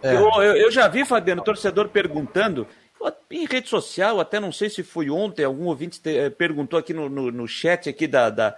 [0.02, 0.14] É.
[0.14, 2.66] Eu, eu, eu, já vi, Fabiano, torcedor perguntando,
[3.30, 6.92] em rede social, até não sei se foi ontem, algum ouvinte te, eh, perguntou aqui
[6.92, 8.56] no, no, no, chat aqui da, da,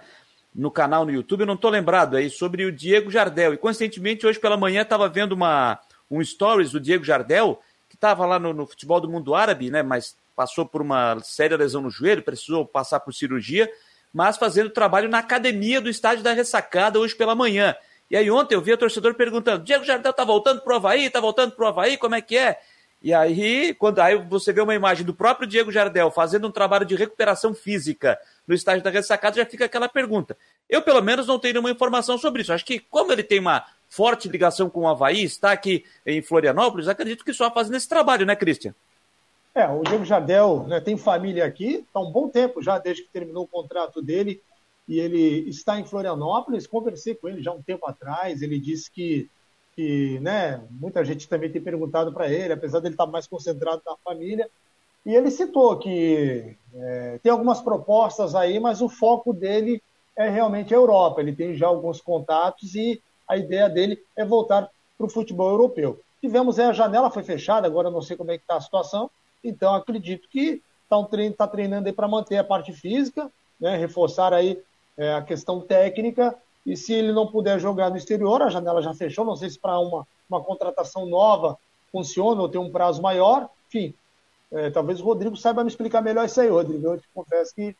[0.53, 3.53] no canal no YouTube, eu não estou lembrado aí, sobre o Diego Jardel.
[3.53, 7.59] E coincidentemente, hoje pela manhã estava vendo uma, um stories do Diego Jardel,
[7.89, 9.83] que estava lá no, no futebol do mundo árabe, né?
[9.83, 13.69] Mas passou por uma séria lesão no joelho, precisou passar por cirurgia,
[14.13, 17.75] mas fazendo trabalho na academia do estádio da ressacada hoje pela manhã.
[18.13, 21.09] E aí ontem eu vi a torcedor perguntando: Diego Jardel tá voltando pro Havaí?
[21.09, 21.97] Tá voltando pro Havaí?
[21.97, 22.59] Como é que é?
[23.01, 26.85] E aí, quando aí você vê uma imagem do próprio Diego Jardel fazendo um trabalho
[26.85, 30.37] de recuperação física no estádio da ressacada, já fica aquela pergunta.
[30.69, 32.53] Eu, pelo menos, não tenho nenhuma informação sobre isso.
[32.53, 36.87] Acho que, como ele tem uma forte ligação com o Havaí, está aqui em Florianópolis,
[36.87, 38.75] acredito que só fazendo esse trabalho, né, Cristian?
[39.55, 43.09] É, o Diego Jardel né, tem família aqui, há um bom tempo já, desde que
[43.09, 44.39] terminou o contrato dele,
[44.87, 46.67] e ele está em Florianópolis.
[46.67, 49.29] Conversei com ele já um tempo atrás, ele disse que,
[49.75, 53.95] que né, muita gente também tem perguntado para ele, apesar dele estar mais concentrado na
[54.03, 54.49] família,
[55.05, 59.81] e ele citou que é, tem algumas propostas aí, mas o foco dele
[60.15, 61.19] é realmente a Europa.
[61.19, 65.99] Ele tem já alguns contatos e a ideia dele é voltar para o futebol europeu.
[66.21, 69.09] Tivemos aí a janela, foi fechada, agora não sei como é que está a situação,
[69.43, 73.29] então, acredito que está um treino, tá treinando aí para manter a parte física,
[73.59, 74.61] né, reforçar aí
[74.97, 76.35] é, a questão técnica.
[76.65, 79.25] E se ele não puder jogar no exterior, a janela já fechou.
[79.25, 81.57] Não sei se para uma, uma contratação nova
[81.91, 83.49] funciona ou tem um prazo maior.
[83.67, 83.93] Enfim,
[84.51, 86.87] é, talvez o Rodrigo saiba me explicar melhor isso aí, Rodrigo.
[86.87, 87.75] Eu te confesso que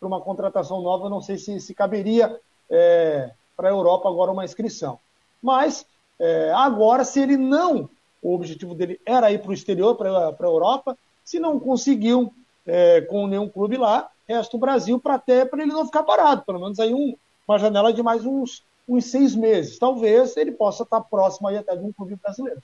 [0.00, 2.38] para uma contratação nova, eu não sei se, se caberia
[2.70, 4.98] é, para a Europa agora uma inscrição.
[5.42, 5.86] Mas
[6.18, 7.88] é, agora, se ele não,
[8.22, 12.32] o objetivo dele era ir para o exterior, para a Europa, se não conseguiu
[12.66, 16.42] é, com nenhum clube lá, resta o Brasil para até para ele não ficar parado,
[16.44, 17.14] pelo menos aí um,
[17.46, 19.78] uma janela de mais uns, uns seis meses.
[19.78, 22.62] Talvez ele possa estar próximo aí até de um clube brasileiro.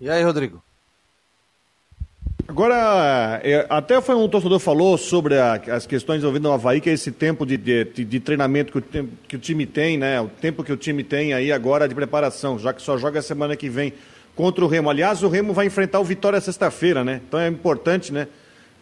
[0.00, 0.62] E aí, Rodrigo?
[2.48, 6.88] Agora, é, até foi um torcedor falou sobre a, as questões envolvendo o Havaí, que
[6.88, 10.20] é esse tempo de, de, de treinamento que o, que o, time tem, né?
[10.20, 13.56] O tempo que o time tem aí agora de preparação, já que só joga semana
[13.56, 13.92] que vem
[14.36, 14.88] contra o Remo.
[14.88, 17.20] Aliás, o Remo vai enfrentar o Vitória sexta-feira, né?
[17.26, 18.28] Então é importante, né?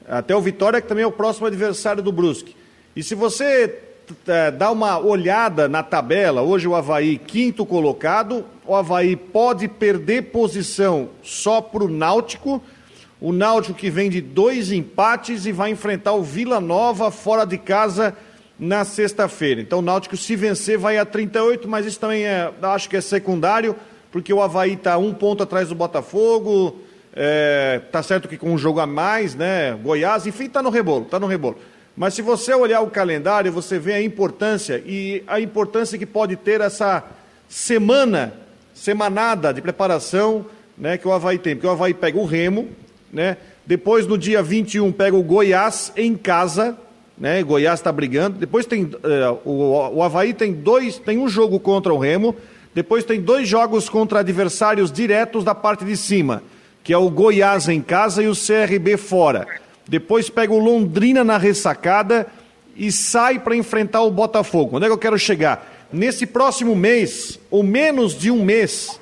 [0.08, 2.56] Até o Vitória, que também é o próximo adversário do Brusque.
[2.94, 3.78] E se você
[4.26, 10.30] é, dá uma olhada na tabela, hoje o Havaí quinto colocado, o Havaí pode perder
[10.30, 12.62] posição só para o Náutico.
[13.20, 17.56] O Náutico que vem de dois empates e vai enfrentar o Vila Nova fora de
[17.56, 18.14] casa
[18.58, 19.60] na sexta-feira.
[19.60, 23.00] Então o Náutico, se vencer, vai a 38, mas isso também é, acho que é
[23.00, 23.74] secundário
[24.14, 26.76] porque o Havaí está um ponto atrás do Botafogo,
[27.14, 29.72] é, tá certo que com um jogo a mais, né?
[29.82, 31.56] Goiás, enfim, está no rebolo, está no rebolo.
[31.96, 36.34] Mas se você olhar o calendário, você vê a importância e a importância que pode
[36.34, 37.04] ter essa
[37.48, 38.34] semana,
[38.74, 40.44] semanada de preparação,
[40.76, 41.54] né, que o Havaí tem.
[41.54, 42.68] Porque o Havaí pega o Remo,
[43.12, 43.36] né?
[43.64, 46.76] Depois no dia 21 pega o Goiás em casa,
[47.16, 47.42] né?
[47.44, 48.38] Goiás está brigando.
[48.38, 52.34] Depois tem uh, o, o Havaí tem dois, tem um jogo contra o Remo
[52.74, 56.42] depois tem dois jogos contra adversários diretos da parte de cima,
[56.84, 59.48] que é o Goiás em casa e o CRB fora.
[59.88, 62.26] Depois pega o Londrina na ressacada
[62.76, 64.76] e sai para enfrentar o Botafogo.
[64.76, 65.88] Onde é que eu quero chegar?
[65.90, 69.00] Nesse próximo mês, ou menos de um mês,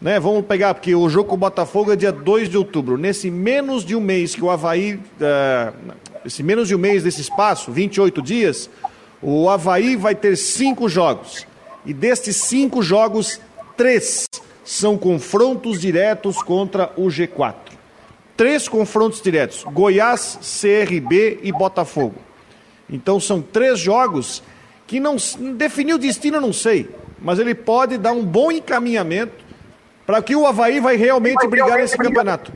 [0.00, 0.20] né?
[0.20, 2.96] Vamos pegar, porque o jogo com o Botafogo é dia 2 de outubro.
[2.96, 4.94] Nesse menos de um mês que o Havaí.
[4.94, 8.68] Uh, esse menos de um mês desse espaço, 28 dias,
[9.22, 11.46] o Havaí vai ter cinco jogos.
[11.84, 13.40] E destes cinco jogos,
[13.76, 14.26] três
[14.66, 17.54] são confrontos diretos contra o G4.
[18.36, 22.16] Três confrontos diretos: Goiás, CRB e Botafogo.
[22.90, 24.42] Então são três jogos
[24.86, 25.16] que não
[25.56, 29.44] definir o destino, eu não sei, mas ele pode dar um bom encaminhamento
[30.04, 32.52] para que o Havaí vai realmente vai brigar nesse campeonato.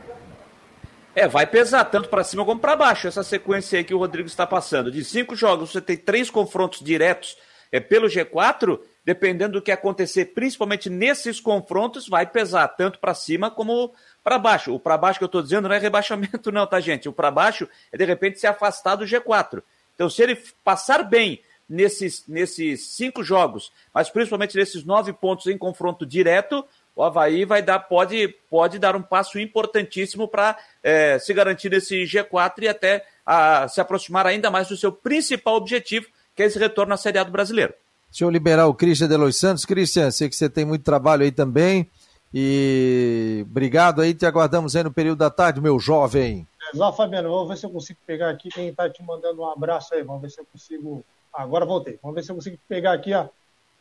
[1.13, 4.27] É, vai pesar tanto para cima como para baixo essa sequência aí que o Rodrigo
[4.27, 4.91] está passando.
[4.91, 7.37] De cinco jogos, você tem três confrontos diretos
[7.69, 13.49] é, pelo G4 dependendo do que acontecer, principalmente nesses confrontos, vai pesar tanto para cima
[13.49, 13.93] como
[14.23, 14.73] para baixo.
[14.73, 17.09] O para baixo que eu estou dizendo não é rebaixamento, não, tá, gente?
[17.09, 19.63] O para baixo é de repente se afastar do G4.
[19.95, 25.57] Então, se ele passar bem nesses, nesses cinco jogos, mas principalmente nesses nove pontos em
[25.57, 31.33] confronto direto, o Havaí vai dar, pode, pode dar um passo importantíssimo para é, se
[31.33, 36.43] garantir nesse G4 e até a, se aproximar ainda mais do seu principal objetivo, que
[36.43, 37.73] é esse retorno à Série A do brasileiro.
[38.11, 39.63] Deixa eu liberar o Christian de Los Santos.
[39.63, 41.89] Christian, sei que você tem muito trabalho aí também.
[42.33, 46.45] E obrigado aí, te aguardamos aí no período da tarde, meu jovem.
[46.73, 49.93] Exato, Fabiano, vamos ver se eu consigo pegar aqui quem está te mandando um abraço
[49.93, 50.03] aí.
[50.03, 51.05] Vamos ver se eu consigo.
[51.33, 51.97] agora voltei.
[52.01, 53.27] Vamos ver se eu consigo pegar aqui, ó.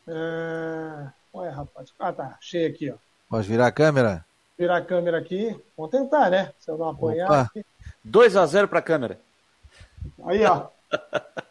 [0.07, 1.07] É...
[1.35, 1.93] Ué, rapaz.
[1.99, 2.39] Ah, tá.
[2.41, 2.95] Cheio aqui, ó.
[3.29, 4.25] Pode virar a câmera?
[4.57, 5.57] Virar a câmera aqui.
[5.77, 6.53] Vamos tentar, né?
[6.61, 7.51] Se eu não apanhar.
[8.05, 9.21] 2 a 0 para a câmera.
[10.25, 10.69] Aí, ó.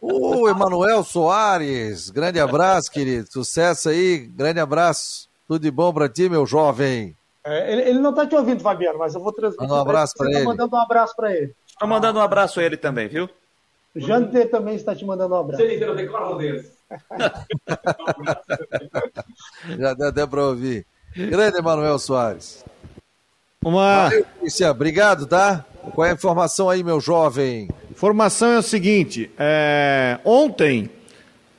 [0.02, 3.32] O Emanuel Soares, grande abraço, querido.
[3.32, 5.28] Sucesso aí, grande abraço.
[5.48, 7.16] Tudo de bom para ti, meu jovem.
[7.44, 9.68] É, ele, ele, não está te ouvindo, Fabiano, mas eu vou transmitir.
[9.68, 10.44] Manda um abraço para tá ele.
[10.44, 11.56] Tá mandando um abraço para ele.
[11.68, 13.30] Estou mandando um abraço a ele também, viu?
[13.96, 15.64] Jante também está te mandando um abraço.
[15.64, 15.80] Sim,
[19.80, 20.86] Já deu até para ouvir.
[21.16, 22.64] Grande Emanuel Soares.
[23.64, 24.10] Uma...
[24.10, 24.26] Valeu,
[24.72, 25.66] Obrigado, tá?
[25.93, 27.68] Qual é a informação aí, meu jovem?
[27.91, 30.18] Informação é o seguinte: é...
[30.24, 30.89] ontem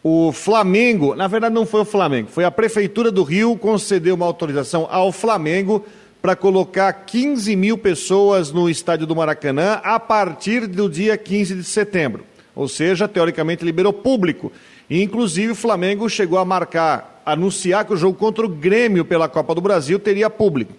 [0.02, 4.24] o Flamengo, na verdade não foi o Flamengo, foi a Prefeitura do Rio concedeu uma
[4.24, 5.84] autorização ao Flamengo
[6.22, 11.64] para colocar 15 mil pessoas no estádio do Maracanã a partir do dia 15 de
[11.64, 12.24] setembro.
[12.56, 14.50] Ou seja, teoricamente liberou público.
[14.88, 19.28] E, inclusive, o Flamengo chegou a marcar, anunciar que o jogo contra o Grêmio pela
[19.28, 20.72] Copa do Brasil teria público.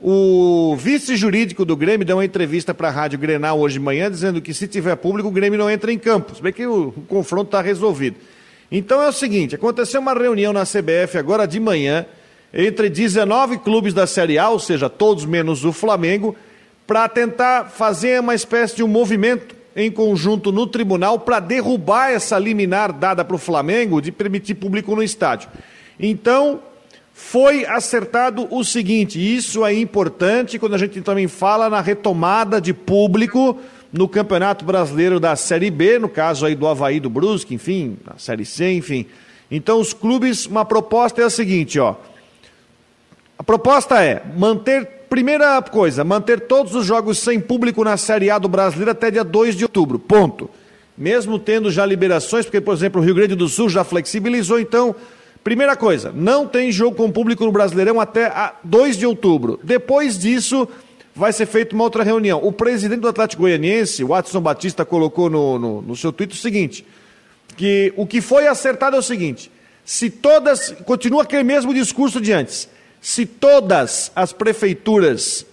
[0.00, 4.40] O vice-jurídico do Grêmio deu uma entrevista para a Rádio Grenal hoje de manhã, dizendo
[4.40, 6.36] que se tiver público, o Grêmio não entra em campo.
[6.36, 8.16] Se bem que o, o confronto está resolvido.
[8.70, 12.06] Então é o seguinte: aconteceu uma reunião na CBF agora de manhã,
[12.54, 16.36] entre 19 clubes da Série A, ou seja, todos menos o Flamengo,
[16.86, 22.38] para tentar fazer uma espécie de um movimento em conjunto no tribunal para derrubar essa
[22.38, 25.48] liminar dada para o Flamengo de permitir público no estádio.
[25.98, 26.60] Então,
[27.20, 32.72] foi acertado o seguinte: isso é importante quando a gente também fala na retomada de
[32.72, 33.58] público
[33.92, 38.16] no Campeonato Brasileiro da Série B, no caso aí do Havaí do Brusque, enfim, na
[38.18, 39.04] Série C, enfim.
[39.50, 41.96] Então os clubes, uma proposta é a seguinte, ó.
[43.36, 48.38] A proposta é manter, primeira coisa, manter todos os jogos sem público na Série A
[48.38, 50.48] do Brasileiro até dia 2 de outubro, ponto.
[50.96, 54.94] Mesmo tendo já liberações, porque, por exemplo, o Rio Grande do Sul já flexibilizou, então
[55.48, 58.30] Primeira coisa, não tem jogo com público no Brasileirão até
[58.62, 59.58] 2 de outubro.
[59.64, 60.68] Depois disso,
[61.16, 62.38] vai ser feita uma outra reunião.
[62.44, 66.84] O presidente do Atlético Goianiense, Watson Batista, colocou no, no, no seu tweet o seguinte:
[67.56, 69.50] que o que foi acertado é o seguinte:
[69.86, 70.70] se todas.
[70.84, 72.68] Continua aquele mesmo discurso de antes.
[73.00, 75.46] Se todas as prefeituras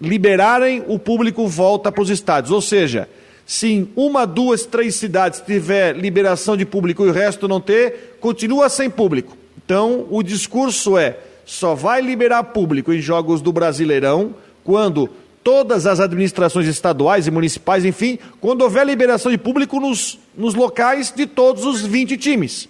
[0.00, 2.52] liberarem, o público volta para os estádios.
[2.52, 3.08] Ou seja,
[3.44, 8.68] se uma, duas, três cidades tiver liberação de público e o resto não ter, continua
[8.68, 9.39] sem público.
[9.70, 11.16] Então, o discurso é:
[11.46, 15.08] só vai liberar público em jogos do Brasileirão quando
[15.44, 21.12] todas as administrações estaduais e municipais, enfim, quando houver liberação de público nos, nos locais
[21.14, 22.68] de todos os 20 times.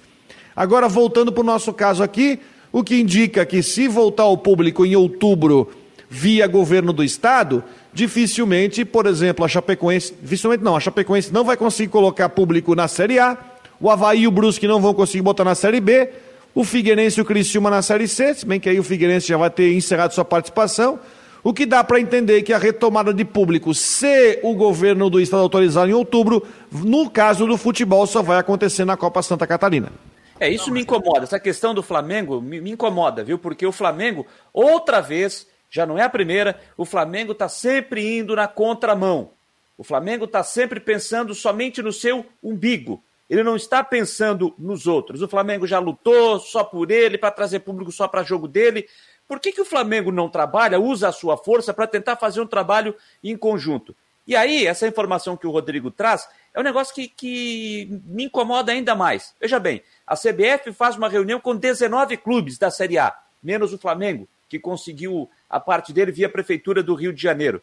[0.55, 2.39] Agora, voltando para o nosso caso aqui,
[2.71, 5.71] o que indica que se voltar ao público em outubro
[6.07, 11.57] via governo do estado, dificilmente, por exemplo, a Chapecoense, dificilmente não, a Chapecoense não vai
[11.57, 13.39] conseguir colocar público na Série A,
[13.81, 16.11] o Havaí e o Brusque não vão conseguir botar na Série B,
[16.55, 19.37] o Figueirense e o Criciúma na Série C, se bem que aí o Figueirense já
[19.37, 20.99] vai ter encerrado sua participação,
[21.43, 25.43] o que dá para entender que a retomada de público, se o governo do estado
[25.43, 29.91] autorizar em outubro, no caso do futebol, só vai acontecer na Copa Santa Catarina.
[30.39, 31.25] É, isso me incomoda.
[31.25, 33.39] Essa questão do Flamengo me, me incomoda, viu?
[33.39, 38.35] Porque o Flamengo, outra vez, já não é a primeira, o Flamengo está sempre indo
[38.35, 39.31] na contramão.
[39.79, 43.03] O Flamengo está sempre pensando somente no seu umbigo.
[43.31, 45.23] Ele não está pensando nos outros.
[45.23, 48.89] O Flamengo já lutou só por ele, para trazer público só para jogo dele.
[49.29, 52.47] Por que, que o Flamengo não trabalha, usa a sua força para tentar fazer um
[52.47, 53.95] trabalho em conjunto?
[54.27, 58.73] E aí, essa informação que o Rodrigo traz é um negócio que, que me incomoda
[58.73, 59.33] ainda mais.
[59.41, 63.79] Veja bem, a CBF faz uma reunião com 19 clubes da Série A, menos o
[63.79, 67.63] Flamengo, que conseguiu a parte dele via Prefeitura do Rio de Janeiro,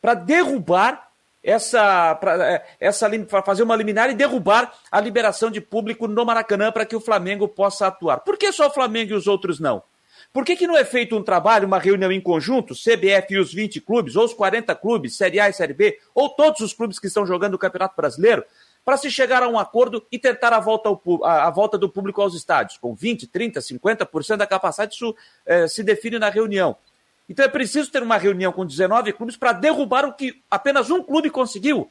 [0.00, 1.09] para derrubar
[1.42, 6.24] essa, pra, é, essa para fazer uma liminar e derrubar a liberação de público no
[6.24, 8.18] Maracanã para que o Flamengo possa atuar.
[8.18, 9.82] Por que só o Flamengo e os outros não?
[10.32, 13.52] Por que, que não é feito um trabalho, uma reunião em conjunto, CBF e os
[13.52, 17.00] 20 clubes, ou os 40 clubes, Série A e Série B, ou todos os clubes
[17.00, 18.44] que estão jogando o Campeonato Brasileiro,
[18.84, 21.88] para se chegar a um acordo e tentar a volta, ao, a, a volta do
[21.88, 22.78] público aos estádios.
[22.78, 25.14] Com 20, 30, 50% da capacidade, isso
[25.44, 26.76] é, se define na reunião.
[27.30, 31.00] Então é preciso ter uma reunião com 19 clubes para derrubar o que apenas um
[31.00, 31.88] clube conseguiu.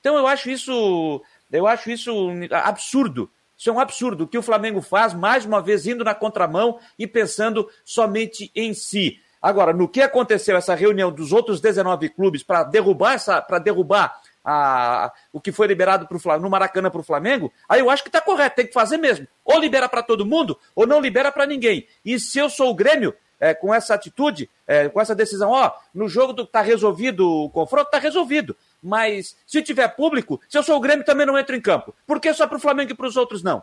[0.00, 1.22] Então eu acho isso,
[1.52, 2.12] eu acho isso
[2.50, 3.30] absurdo.
[3.56, 4.24] Isso é um absurdo.
[4.24, 8.74] O que o Flamengo faz, mais uma vez, indo na contramão e pensando somente em
[8.74, 9.20] si.
[9.40, 14.20] Agora, no que aconteceu essa reunião dos outros 19 clubes para derrubar essa, para derrubar
[14.44, 18.08] a, o que foi liberado pro, no Maracanã para o Flamengo, aí eu acho que
[18.08, 19.28] está correto, tem que fazer mesmo.
[19.44, 21.86] Ou libera para todo mundo, ou não libera para ninguém.
[22.04, 25.72] E se eu sou o Grêmio, é, com essa atitude, é, com essa decisão, ó,
[25.92, 28.56] no jogo está resolvido o confronto, está resolvido.
[28.80, 31.92] Mas se tiver público, se eu sou o Grêmio, também não entro em campo.
[32.06, 33.60] Por que só para o Flamengo e para os outros não?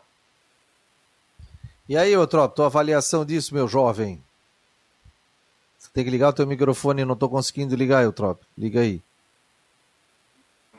[1.87, 4.21] E aí, outro, tua avaliação disso, meu jovem?
[5.77, 8.41] Você tem que ligar o teu microfone, não estou conseguindo ligar, Eutrop.
[8.57, 9.01] Liga aí.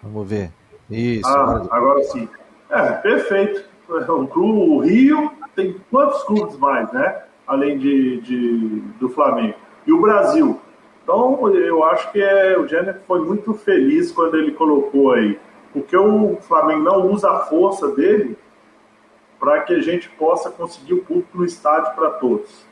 [0.02, 0.52] Vamos ver.
[0.90, 1.26] Isso.
[1.26, 1.68] Ah, agora...
[1.70, 2.28] agora sim.
[2.68, 3.64] É, perfeito.
[3.88, 7.29] O, clube, o Rio tem quantos clubes mais, né?
[7.50, 9.56] Além de, de, do Flamengo.
[9.86, 10.60] E o Brasil.
[11.02, 15.38] Então, eu acho que é, o Jenner foi muito feliz quando ele colocou aí.
[15.72, 18.36] Porque o Flamengo não usa a força dele
[19.38, 22.64] para que a gente possa conseguir o público no estádio para todos.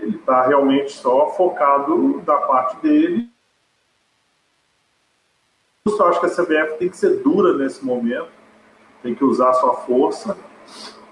[0.00, 3.28] Ele está realmente só focado da parte dele
[5.96, 8.28] eu acho que a CBF tem que ser dura nesse momento,
[9.02, 10.36] tem que usar sua força.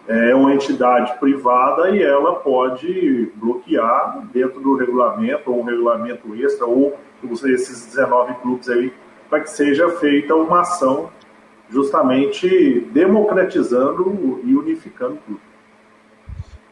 [0.09, 6.64] É uma entidade privada e ela pode bloquear dentro do regulamento, ou um regulamento extra,
[6.64, 6.96] ou
[7.44, 8.92] esses 19 clubes aí,
[9.28, 11.11] para que seja feita uma ação
[11.68, 15.40] justamente democratizando e unificando tudo.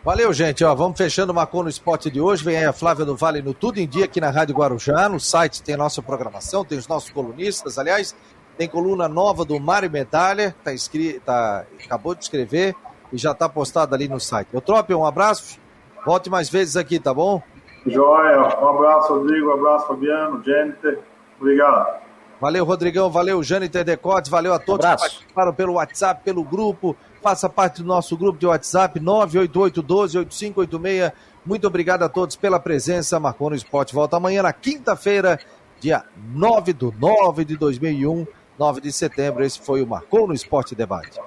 [0.04, 0.62] Valeu, gente.
[0.62, 2.44] Ó, vamos fechando o Marcou no Esporte de hoje.
[2.44, 5.08] Vem aí a Flávia do Vale no Tudo em Dia aqui na Rádio Guarujá.
[5.08, 7.78] No site tem nossa programação, tem os nossos colunistas.
[7.78, 8.14] Aliás,
[8.58, 12.76] tem coluna nova do Mário Medalha, tá escrito, tá, acabou de escrever
[13.14, 14.48] e já está postado ali no site.
[14.52, 15.58] Eu trope, um abraço.
[16.04, 17.42] Volte mais vezes aqui, tá bom?
[17.86, 18.58] Joia.
[18.60, 19.48] Um abraço, Rodrigo.
[19.48, 21.00] Um abraço, Fabiano, Jennifer.
[21.40, 22.04] Obrigado.
[22.40, 23.10] Valeu, Rodrigão.
[23.10, 24.30] Valeu, Jâniter Decotes.
[24.30, 26.94] Valeu a todos um que participaram pelo WhatsApp, pelo grupo
[27.24, 31.10] faça parte do nosso grupo de WhatsApp 988128586.
[31.46, 33.18] Muito obrigado a todos pela presença.
[33.18, 33.94] Marcou no Esporte.
[33.94, 35.40] Volta amanhã na quinta-feira,
[35.80, 36.04] dia
[36.34, 38.26] 9 do 9 de 2001,
[38.58, 39.42] 9 de setembro.
[39.42, 41.18] Esse foi o Marcou no Esporte Debate.